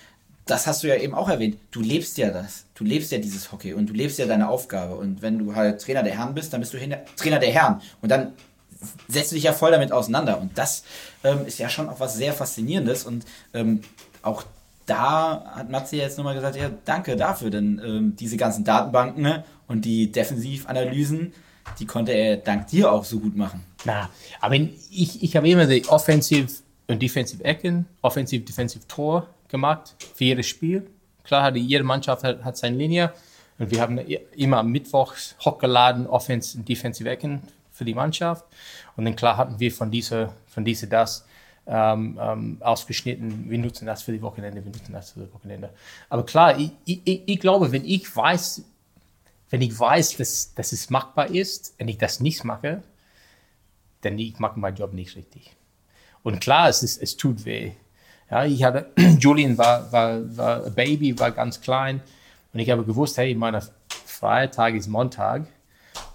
[0.45, 1.57] das hast du ja eben auch erwähnt.
[1.72, 2.63] Du lebst ja das.
[2.78, 4.95] Du lebst ja dieses Hockey und du lebst ja deine Aufgabe.
[4.95, 7.82] Und wenn du halt Trainer der Herren bist, dann bist du Trainer der Herren.
[8.01, 8.34] Und dann
[9.07, 10.39] setzt du dich ja voll damit auseinander.
[10.39, 10.84] Und das
[11.23, 13.03] ähm, ist ja schon auch was sehr Faszinierendes.
[13.05, 13.25] Und
[13.55, 13.82] ähm,
[14.21, 14.43] auch
[14.86, 19.43] da hat Matze jetzt nochmal gesagt, ja, danke dafür, denn ähm, diese ganzen Datenbanken ne,
[19.67, 21.34] und die Defensivanalysen,
[21.80, 23.63] die konnte er dank dir auch so gut machen.
[23.86, 24.09] Na,
[24.39, 26.47] aber ich, ich habe immer die Offensive
[26.88, 30.88] und Defensive Ecken, Offensive, Defensive Tor gemacht für jedes Spiel.
[31.28, 33.13] Klar hatte jede Mannschaft hat, hat seine Linie
[33.59, 35.13] und wir haben immer am Mittwoch
[35.43, 38.45] hochgeladen Offense und Defensive Ecken für die Mannschaft
[38.95, 41.28] und dann klar hatten wir von dieser von dieser das
[41.67, 45.69] ähm, ähm, ausgeschnitten, wir nutzen das für die Wochenende, wir nutzen das für die Wochenende.
[46.07, 48.63] Aber klar, ich, ich, ich glaube, wenn ich weiß,
[49.49, 52.84] wenn ich weiß, dass, dass es machbar ist, wenn ich das nicht mache,
[54.01, 55.55] dann ich mache meinen Job nicht richtig.
[56.23, 57.73] Und klar, es, ist, es tut weh.
[58.30, 62.01] Ja, ich hatte, Julian war, war, war ein Baby, war ganz klein
[62.53, 63.59] und ich habe gewusst, hey, mein
[64.05, 65.47] Freitag ist Montag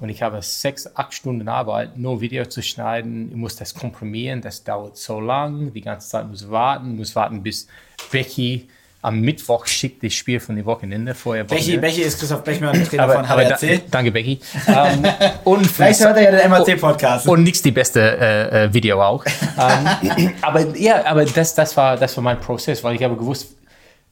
[0.00, 3.30] und ich habe sechs, acht Stunden Arbeit, nur Video zu schneiden.
[3.30, 5.72] Ich muss das komprimieren, das dauert so lang.
[5.72, 7.68] Die ganze Zeit muss warten, muss warten, bis
[8.10, 8.68] Becky
[9.02, 11.42] am Mittwoch schickt das Spiel von dem Wochenende vorher.
[11.42, 13.60] Becky, Becky ist Christoph Bechmann, Trainer aber, von HRC.
[13.60, 14.38] Da, danke, Becky.
[14.68, 15.04] um,
[15.52, 17.26] und Vielleicht hört er ja den MAC-Podcast.
[17.26, 19.24] Und nichts die beste äh, äh Video auch.
[19.24, 23.16] um, ähm, aber ja, aber das, das, war, das war mein Prozess, weil ich habe
[23.16, 23.56] gewusst,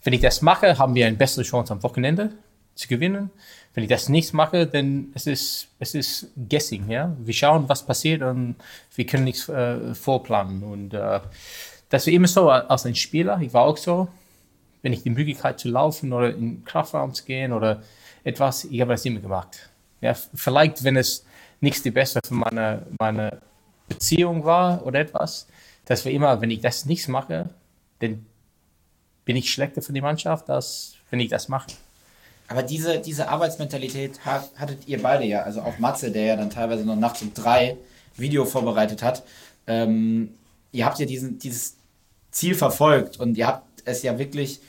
[0.02, 2.30] wenn ich das mache, haben wir eine bessere Chance am Wochenende
[2.74, 3.30] zu gewinnen.
[3.74, 7.14] Wenn ich das nicht mache, dann es ist es ist guessing, ja.
[7.20, 8.56] Wir schauen, was passiert und
[8.96, 11.20] wir können nichts äh, vorplanen und äh,
[11.88, 13.38] das war immer so als ein Spieler.
[13.40, 14.08] Ich war auch so
[14.82, 17.82] wenn ich die Möglichkeit zu laufen oder in den Kraftraum zu gehen oder
[18.24, 19.70] etwas, ich habe das immer gemacht.
[20.00, 21.24] Ja, vielleicht, wenn es
[21.60, 23.40] nicht die Beste für meine, meine
[23.88, 25.46] Beziehung war oder etwas,
[25.84, 27.50] das war immer, wenn ich das nicht mache,
[27.98, 28.24] dann
[29.24, 31.70] bin ich schlechter für die Mannschaft, als wenn ich das mache.
[32.48, 36.50] Aber diese, diese Arbeitsmentalität hat, hattet ihr beide ja, also auch Matze, der ja dann
[36.50, 37.76] teilweise noch nachts um drei
[38.16, 39.22] Video vorbereitet hat.
[39.66, 40.34] Ähm,
[40.72, 41.76] ihr habt ja diesen, dieses
[42.30, 44.60] Ziel verfolgt und ihr habt es ja wirklich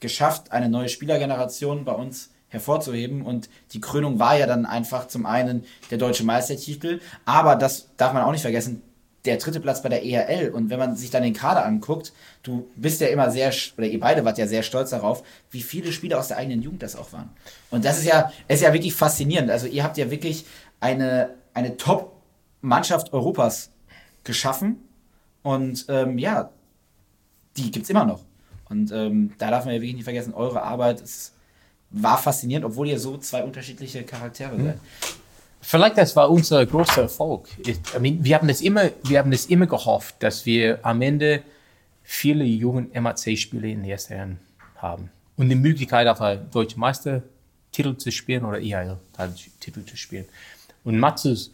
[0.00, 3.22] geschafft, eine neue Spielergeneration bei uns hervorzuheben.
[3.22, 8.12] Und die Krönung war ja dann einfach zum einen der deutsche Meistertitel, aber das darf
[8.12, 8.82] man auch nicht vergessen,
[9.24, 10.50] der dritte Platz bei der ERL.
[10.50, 12.12] Und wenn man sich dann den Kader anguckt,
[12.42, 15.92] du bist ja immer sehr, oder ihr beide wart ja sehr stolz darauf, wie viele
[15.92, 17.30] Spieler aus der eigenen Jugend das auch waren.
[17.70, 19.50] Und das ist ja, ist ja wirklich faszinierend.
[19.50, 20.46] Also ihr habt ja wirklich
[20.80, 23.70] eine, eine Top-Mannschaft Europas
[24.24, 24.78] geschaffen.
[25.42, 26.50] Und ähm, ja,
[27.58, 28.20] die gibt es immer noch.
[28.68, 31.32] Und ähm, da darf man ja wirklich nicht vergessen, eure Arbeit ist,
[31.90, 34.64] war faszinierend, obwohl ihr so zwei unterschiedliche Charaktere mhm.
[34.64, 34.78] seid.
[35.60, 37.48] Vielleicht das war unser großer Erfolg.
[37.58, 41.02] Ich, I mean, wir haben das immer, wir haben das immer gehofft, dass wir am
[41.02, 41.42] Ende
[42.02, 44.38] viele jungen MAC-Spiele in der ersten Herren
[44.76, 50.26] haben und die Möglichkeit auf einen deutschen Meistertitel zu spielen oder IHL-Titel zu spielen.
[50.84, 51.50] Und Matzes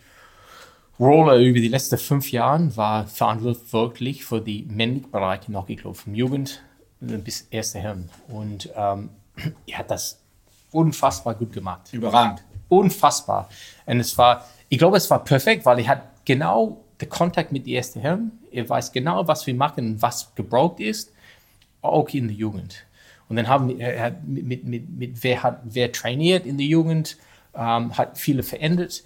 [0.99, 6.15] Roller über die letzten fünf Jahre war verantwortlich für die männlichen Bereiche im Hockeyclub, vom
[6.15, 6.63] Jugend
[7.01, 8.09] bis erste Herren.
[8.29, 9.11] Und ähm,
[9.67, 10.21] er hat das
[10.71, 11.93] unfassbar gut gemacht.
[11.93, 12.45] Überragend.
[12.69, 13.49] Unfassbar.
[13.87, 17.67] Und es war, ich glaube, es war perfekt, weil er hat genau den Kontakt mit
[17.67, 18.33] den ersten Herren.
[18.51, 21.13] Er weiß genau, was wir machen, was gebraucht ist,
[21.83, 22.87] auch in der Jugend.
[23.29, 26.57] Und dann haben wir, er hat mit, mit, mit, mit wer hat, wer trainiert in
[26.57, 27.17] der Jugend,
[27.55, 29.03] ähm, hat viele verändert.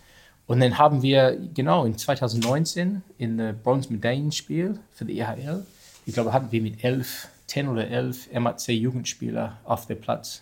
[0.48, 5.64] Und dann haben wir genau in 2019 in der Bronze-Medaillenspiel für die EHL,
[6.06, 10.40] ich glaube, hatten wir mit elf 10 oder 11 MAC-Jugendspieler auf dem Platz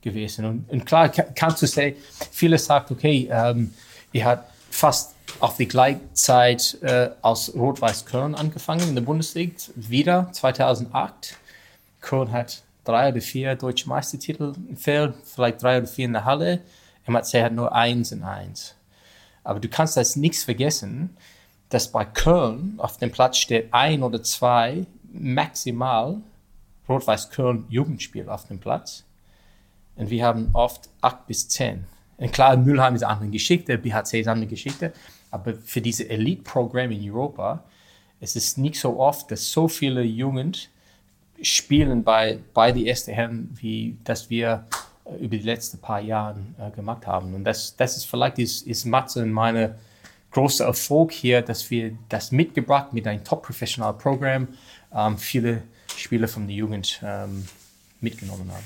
[0.00, 0.46] gewesen.
[0.46, 1.96] Und, und klar kannst du sagen,
[2.30, 3.74] viele sagen, okay, ähm,
[4.12, 9.54] ihr habt fast auf die gleiche Zeit äh, als Rot-Weiß Köln angefangen in der Bundesliga,
[9.74, 11.36] wieder 2008.
[12.00, 16.24] Köln hat drei oder vier deutsche Meistertitel im Feld, vielleicht drei oder vier in der
[16.24, 16.62] Halle.
[17.06, 18.75] MAC hat nur eins in eins.
[19.46, 21.16] Aber du kannst das nichts vergessen.
[21.68, 26.20] dass bei Köln auf dem Platz steht ein oder zwei maximal
[26.88, 29.04] Rot-Weiß Köln Jugendspiel auf dem Platz.
[29.96, 31.84] Und wir haben oft acht bis zehn.
[32.18, 34.92] Und klar, Mülheim ist eine andere Geschichte, BHC ist eine andere Geschichte,
[35.32, 37.64] aber für diese Elite-Programme in Europa,
[38.20, 40.70] es ist nicht so oft, dass so viele Jugend
[41.42, 44.66] spielen bei, bei die ersten Herren, wie das wir
[45.20, 47.34] über die letzten paar Jahre äh, gemacht haben.
[47.34, 49.78] Und das, das ist vielleicht ist, ist Matze und meine
[50.32, 54.48] große Erfolg hier, dass wir das mitgebracht mit einem Top-Professional-Programm
[54.94, 55.62] ähm, viele
[55.96, 57.46] Spieler von der Jugend ähm,
[58.00, 58.64] mitgenommen haben.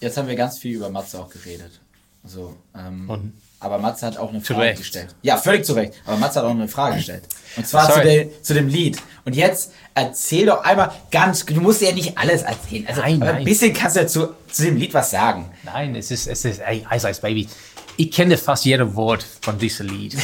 [0.00, 1.80] Jetzt haben wir ganz viel über Matze auch geredet.
[2.24, 3.32] So, ähm,
[3.64, 4.78] aber Matze hat auch eine Frage Recht.
[4.78, 5.14] gestellt.
[5.22, 5.94] Ja, völlig zu Recht.
[6.04, 7.24] Aber Matze hat auch eine Frage gestellt.
[7.56, 8.98] Und zwar zu, der, zu dem Lied.
[9.24, 12.86] Und jetzt erzähl doch einmal ganz, du musst ja nicht alles erzählen.
[12.86, 13.44] Also, Nein, aber ein nein.
[13.44, 15.50] bisschen kannst du ja zu, zu dem Lied was sagen.
[15.62, 17.48] Nein, es ist, es ist, ey, Ice Ice Baby.
[17.96, 20.16] Ich kenne fast jedes Wort von diesem Lied.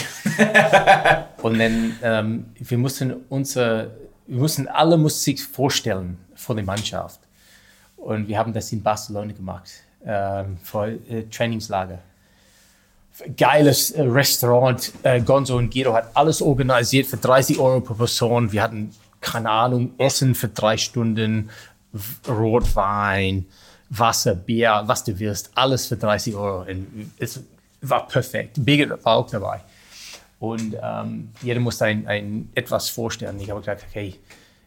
[1.43, 3.93] Und dann, ähm, wir mussten unser,
[4.27, 7.21] wir mussten alle Musik vorstellen vor der Mannschaft.
[7.97, 9.71] Und wir haben das in Barcelona gemacht,
[10.05, 12.01] ähm, vor äh, Trainingslager.
[13.37, 14.93] Geiles äh, Restaurant.
[15.03, 18.53] Äh, Gonzo und Guido hat alles organisiert für 30 Euro pro Person.
[18.53, 21.51] Wir hatten, keine Ahnung, Essen für drei Stunden,
[22.29, 23.47] Rotwein,
[23.91, 25.51] Wasser, Bier, was du willst.
[25.55, 26.63] Alles für 30 Euro.
[26.63, 27.41] Und es
[27.83, 28.57] war perfekt.
[28.65, 29.61] Birgit war auch dabei.
[30.39, 33.39] Und ähm, jeder musste ein, ein etwas vorstellen.
[33.41, 34.15] Ich habe gesagt, okay,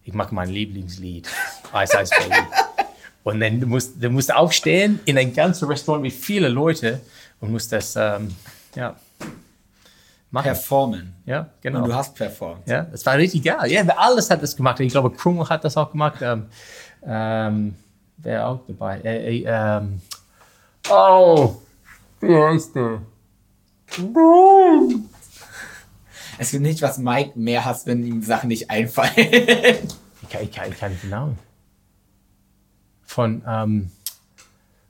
[0.04, 1.28] ich mache mein Lieblingslied,
[1.74, 2.42] Ice Ice Baby.
[3.24, 7.00] Und dann du musst du musst aufstehen in ein ganzes Restaurant mit vielen Leuten
[7.44, 8.34] und musst das ähm,
[8.74, 8.96] ja,
[10.32, 10.46] machen.
[10.46, 11.14] Performen.
[11.26, 11.80] ja, genau.
[11.80, 12.66] Und du hast performt.
[12.66, 13.70] ja, das war richtig geil.
[13.70, 14.80] Ja, alles hat das gemacht.
[14.80, 16.20] Ich glaube, Krummel hat das auch gemacht.
[16.22, 16.46] Ähm,
[17.06, 17.76] ähm,
[18.16, 19.02] wer auch dabei?
[19.02, 20.02] Äh, äh, ähm,
[20.90, 21.56] oh,
[22.22, 23.02] wie heißt der?
[26.40, 29.12] Es gibt nicht, was Mike mehr hasst, wenn ihm Sachen nicht einfallen.
[30.24, 31.38] Ich kann, ich kann, ich kann nicht den Namen.
[33.04, 33.92] Von, ähm,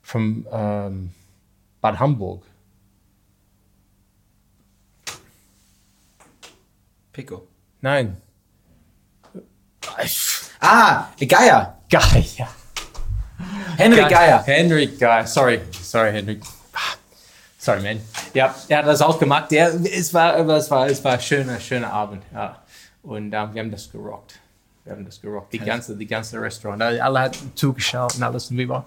[0.00, 1.10] von ähm,
[1.84, 2.40] Bad Hamburg.
[7.12, 7.46] Pico.
[7.82, 8.16] Nein.
[10.60, 11.76] Ah, Geier.
[11.90, 12.48] Geil, ja.
[13.76, 14.42] Henry Geier.
[14.46, 15.26] Henry Geier.
[15.26, 16.40] Sorry, sorry, Henry.
[16.72, 16.96] Ah,
[17.58, 18.00] Sorry, man.
[18.32, 19.50] Ja, er hat das auch gemacht.
[19.50, 22.22] Der, es, war, es, war, es war ein schöner, schöner Abend.
[22.32, 22.62] Ja.
[23.02, 24.40] Und ähm, wir haben das gerockt.
[24.84, 25.52] Wir haben das gerockt.
[25.52, 26.80] Die ganze, die ganze Restaurant.
[26.80, 28.50] Alle hatten zugeschaut und alles.
[28.50, 28.84] Und wir waren,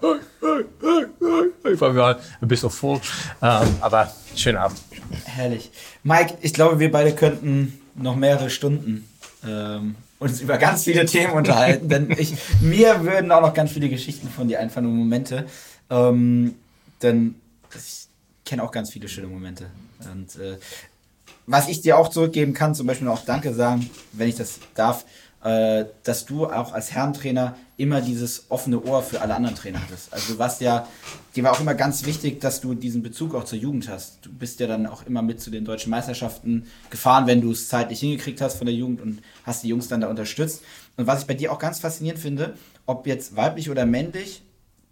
[1.80, 3.00] waren ein bisschen voll.
[3.42, 4.78] Ähm, aber schöner Abend.
[5.24, 5.70] Herrlich.
[6.02, 9.08] Mike, ich glaube, wir beide könnten noch mehrere Stunden
[9.46, 13.88] ähm, uns über ganz viele Themen unterhalten, denn ich, mir würden auch noch ganz viele
[13.88, 15.46] Geschichten von dir einfallen und Momente.
[15.90, 16.54] Ähm,
[17.02, 17.36] denn
[17.74, 18.08] ich
[18.44, 19.66] kenne auch ganz viele schöne Momente.
[20.12, 20.58] Und äh,
[21.46, 25.04] was ich dir auch zurückgeben kann, zum Beispiel auch Danke sagen, wenn ich das darf,
[25.44, 30.12] äh, dass du auch als Herrentrainer immer dieses offene Ohr für alle anderen Trainer hattest.
[30.12, 30.88] Also du warst ja,
[31.36, 34.18] dir war auch immer ganz wichtig, dass du diesen Bezug auch zur Jugend hast.
[34.22, 37.68] Du bist ja dann auch immer mit zu den deutschen Meisterschaften gefahren, wenn du es
[37.68, 40.62] zeitlich hingekriegt hast von der Jugend und hast die Jungs dann da unterstützt.
[40.96, 42.54] Und was ich bei dir auch ganz faszinierend finde,
[42.84, 44.42] ob jetzt weiblich oder männlich,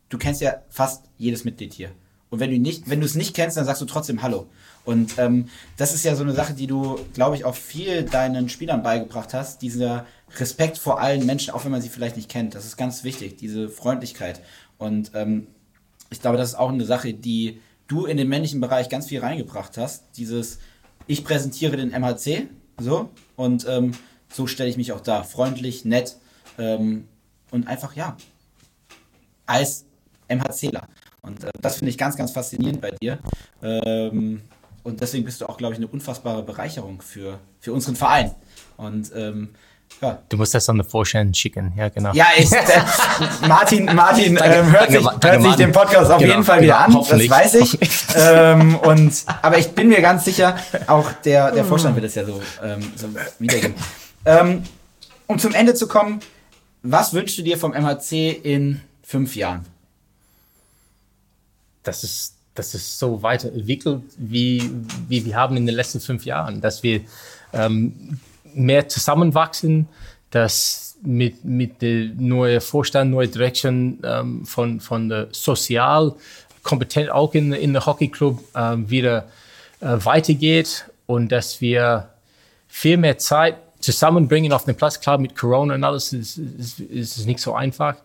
[0.09, 1.91] du kennst ja fast jedes Mitglied hier.
[2.31, 4.47] Und wenn du nicht, wenn du es nicht kennst, dann sagst du trotzdem Hallo.
[4.87, 8.49] Und ähm, das ist ja so eine Sache, die du, glaube ich, auch viel deinen
[8.49, 9.61] Spielern beigebracht hast.
[9.61, 10.07] Dieser
[10.39, 12.55] Respekt vor allen Menschen, auch wenn man sie vielleicht nicht kennt.
[12.55, 14.41] Das ist ganz wichtig, diese Freundlichkeit.
[14.79, 15.49] Und ähm,
[16.09, 19.21] ich glaube, das ist auch eine Sache, die du in den männlichen Bereich ganz viel
[19.21, 20.05] reingebracht hast.
[20.17, 20.61] Dieses,
[21.09, 23.93] ich präsentiere den MHC, so, und ähm,
[24.29, 25.25] so stelle ich mich auch da.
[25.25, 26.17] Freundlich, nett
[26.59, 27.09] ähm,
[27.51, 28.17] und einfach, ja,
[29.47, 29.85] als
[30.29, 30.87] MHCler.
[31.23, 33.19] Und äh, das finde ich ganz, ganz faszinierend bei dir.
[33.63, 34.43] Ähm,
[34.87, 38.31] und deswegen bist du auch, glaube ich, eine unfassbare Bereicherung für, für unseren Verein.
[38.77, 39.51] Und ähm,
[40.01, 40.23] ja.
[40.29, 41.73] Du musst das an der Vorstand schicken.
[41.77, 42.13] Ja, genau.
[42.13, 42.59] Ja, ich, äh,
[43.49, 46.79] Martin, Martin ähm, hört, sich, hört sich den Podcast auf Genau, jeden Fall genau, wieder
[46.79, 47.79] an, das weiß ich.
[48.17, 50.57] ähm, und, aber ich bin mir ganz sicher,
[50.87, 53.09] auch der, der Vorstand wird es ja so, ähm, so
[53.41, 53.75] wiedergeben.
[54.25, 54.63] Ähm,
[55.27, 56.21] um zum Ende zu kommen,
[56.83, 59.67] was wünschst du dir vom MHC in fünf Jahren?
[61.87, 64.71] das ist, das ist so weiterentwickelt, wie,
[65.09, 67.01] wie wir haben in den letzten fünf Jahren, dass wir
[67.53, 68.19] ähm,
[68.55, 69.89] mehr zusammenwachsen,
[70.31, 76.15] dass mit, mit der neuen Vorstand, neue Direction ähm, von, von der sozial
[76.63, 79.29] kompetent auch in, in der Hockeyclub ähm, wieder
[79.81, 82.09] äh, weitergeht und dass wir
[82.67, 85.01] viel mehr Zeit zusammenbringen auf den Platz.
[85.01, 86.39] Klar, mit Corona und alles ist
[86.91, 87.97] es nicht so einfach,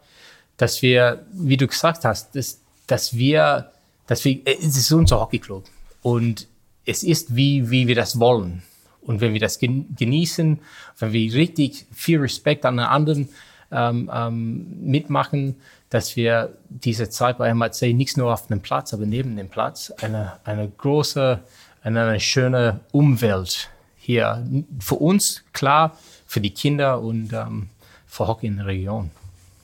[0.58, 3.72] dass wir, wie du gesagt hast, dass, dass wir,
[4.08, 5.66] dass wir, es ist unser Hockeyclub
[6.02, 6.47] und
[6.86, 8.64] es ist wie, wie wir das wollen.
[9.02, 10.60] Und wenn wir das genießen,
[10.99, 13.30] wenn wir richtig viel Respekt an den anderen
[13.72, 15.56] ähm, ähm, mitmachen,
[15.89, 19.91] dass wir diese Zeit bei MHC nicht nur auf dem Platz, aber neben dem Platz
[20.02, 21.39] eine, eine große,
[21.84, 24.45] eine, eine schöne Umwelt hier
[24.80, 27.70] für uns, klar, für die Kinder und ähm,
[28.08, 29.12] für Hockey in der Region.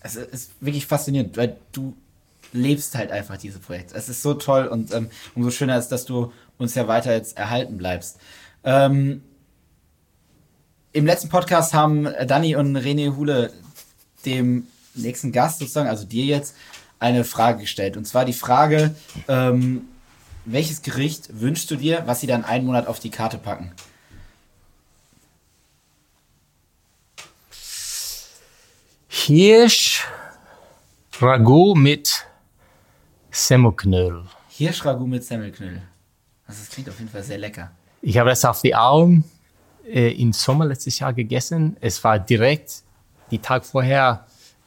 [0.01, 1.95] Es ist wirklich faszinierend, weil du
[2.53, 3.95] lebst halt einfach diese Projekte.
[3.95, 7.37] Es ist so toll und ähm, umso schöner ist, dass du uns ja weiter jetzt
[7.37, 8.17] erhalten bleibst.
[8.63, 9.23] Ähm,
[10.93, 13.51] Im letzten Podcast haben Dani und René Hule
[14.25, 16.55] dem nächsten Gast sozusagen, also dir jetzt,
[16.99, 17.95] eine Frage gestellt.
[17.97, 18.95] Und zwar die Frage,
[19.27, 19.87] ähm,
[20.45, 23.71] welches Gericht wünschst du dir, was sie dann einen Monat auf die Karte packen?
[29.07, 30.05] Hirsch
[31.19, 32.25] Ragout mit
[33.37, 34.23] Semmelknödel.
[34.49, 35.83] Hirschragout mit Semmelknödel.
[36.47, 37.71] Also das klingt auf jeden Fall sehr lecker.
[38.01, 39.23] Ich habe das auf die Alm
[39.85, 41.77] äh, im Sommer letztes Jahr gegessen.
[41.79, 42.81] Es war direkt
[43.29, 44.25] die Tag vorher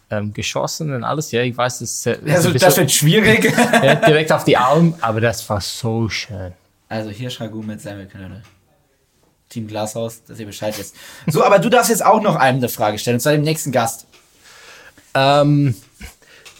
[0.08, 1.32] ähm, geschossen und alles.
[1.32, 3.44] Ja, ich weiß, das, äh, also, das wird schwierig.
[3.82, 6.52] ja, direkt auf die Alm, aber das war so schön.
[6.88, 8.42] Also Hirschragout mit Semmelknödel.
[9.48, 10.94] Team Glashaus, dass ihr Bescheid wisst.
[11.26, 13.72] So, aber du darfst jetzt auch noch einem eine Frage stellen, und zwar dem nächsten
[13.72, 14.06] Gast.
[15.14, 15.74] Ähm,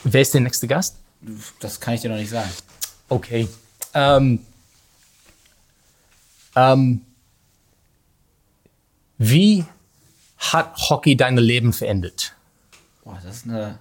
[0.03, 1.00] wer ist der nächste Gast?
[1.61, 2.51] Das kann ich dir noch nicht sagen.
[3.09, 3.49] Okay.
[3.95, 4.45] Ähm,
[6.57, 7.05] ähm,
[9.19, 9.65] wie
[10.39, 12.35] hat Hockey dein Leben verändert?
[13.05, 13.79] Boah, das ist eine,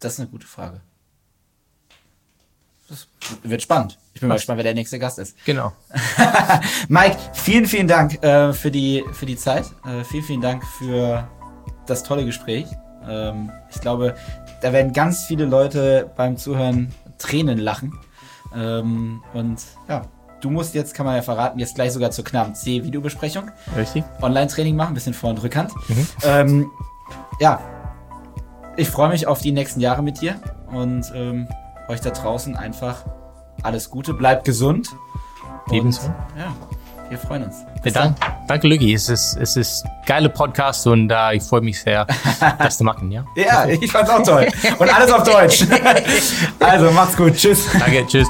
[0.00, 0.80] das ist eine gute Frage.
[2.88, 3.06] Das
[3.42, 3.98] wird spannend.
[4.14, 5.36] Ich bin mal gespannt, wer der nächste Gast ist.
[5.44, 5.72] Genau.
[6.88, 9.66] Mike, vielen, vielen Dank äh, für, die, für die Zeit.
[9.84, 11.28] Äh, vielen, vielen Dank für
[11.86, 12.66] das tolle Gespräch.
[13.06, 14.14] Ähm, ich glaube,
[14.60, 17.98] da werden ganz viele Leute beim Zuhören Tränen lachen.
[18.54, 20.02] Ähm, und ja,
[20.40, 23.50] du musst jetzt, kann man ja verraten, jetzt gleich sogar zur Knaben C Videobesprechung.
[23.76, 24.04] Richtig.
[24.22, 25.72] Online-Training machen, bisschen Vor- und Rückhand.
[25.88, 26.06] Mhm.
[26.24, 26.70] Ähm,
[27.40, 27.60] ja,
[28.76, 30.36] ich freue mich auf die nächsten Jahre mit dir
[30.72, 31.48] und ähm,
[31.88, 33.04] euch da draußen einfach
[33.62, 34.90] alles Gute, bleibt gesund.
[35.70, 36.06] Ebenso.
[36.36, 36.54] Ja,
[37.08, 37.64] wir freuen uns.
[37.92, 38.92] Dank, danke, Lucky.
[38.92, 42.06] Es ist, es ist geile Podcast und uh, ich freue mich sehr,
[42.58, 43.24] das zu machen, ja?
[43.36, 44.48] ja, ich fand's auch toll.
[44.78, 45.64] Und alles auf Deutsch.
[46.60, 47.34] also, macht's gut.
[47.34, 47.66] Tschüss.
[47.78, 48.28] Danke, tschüss.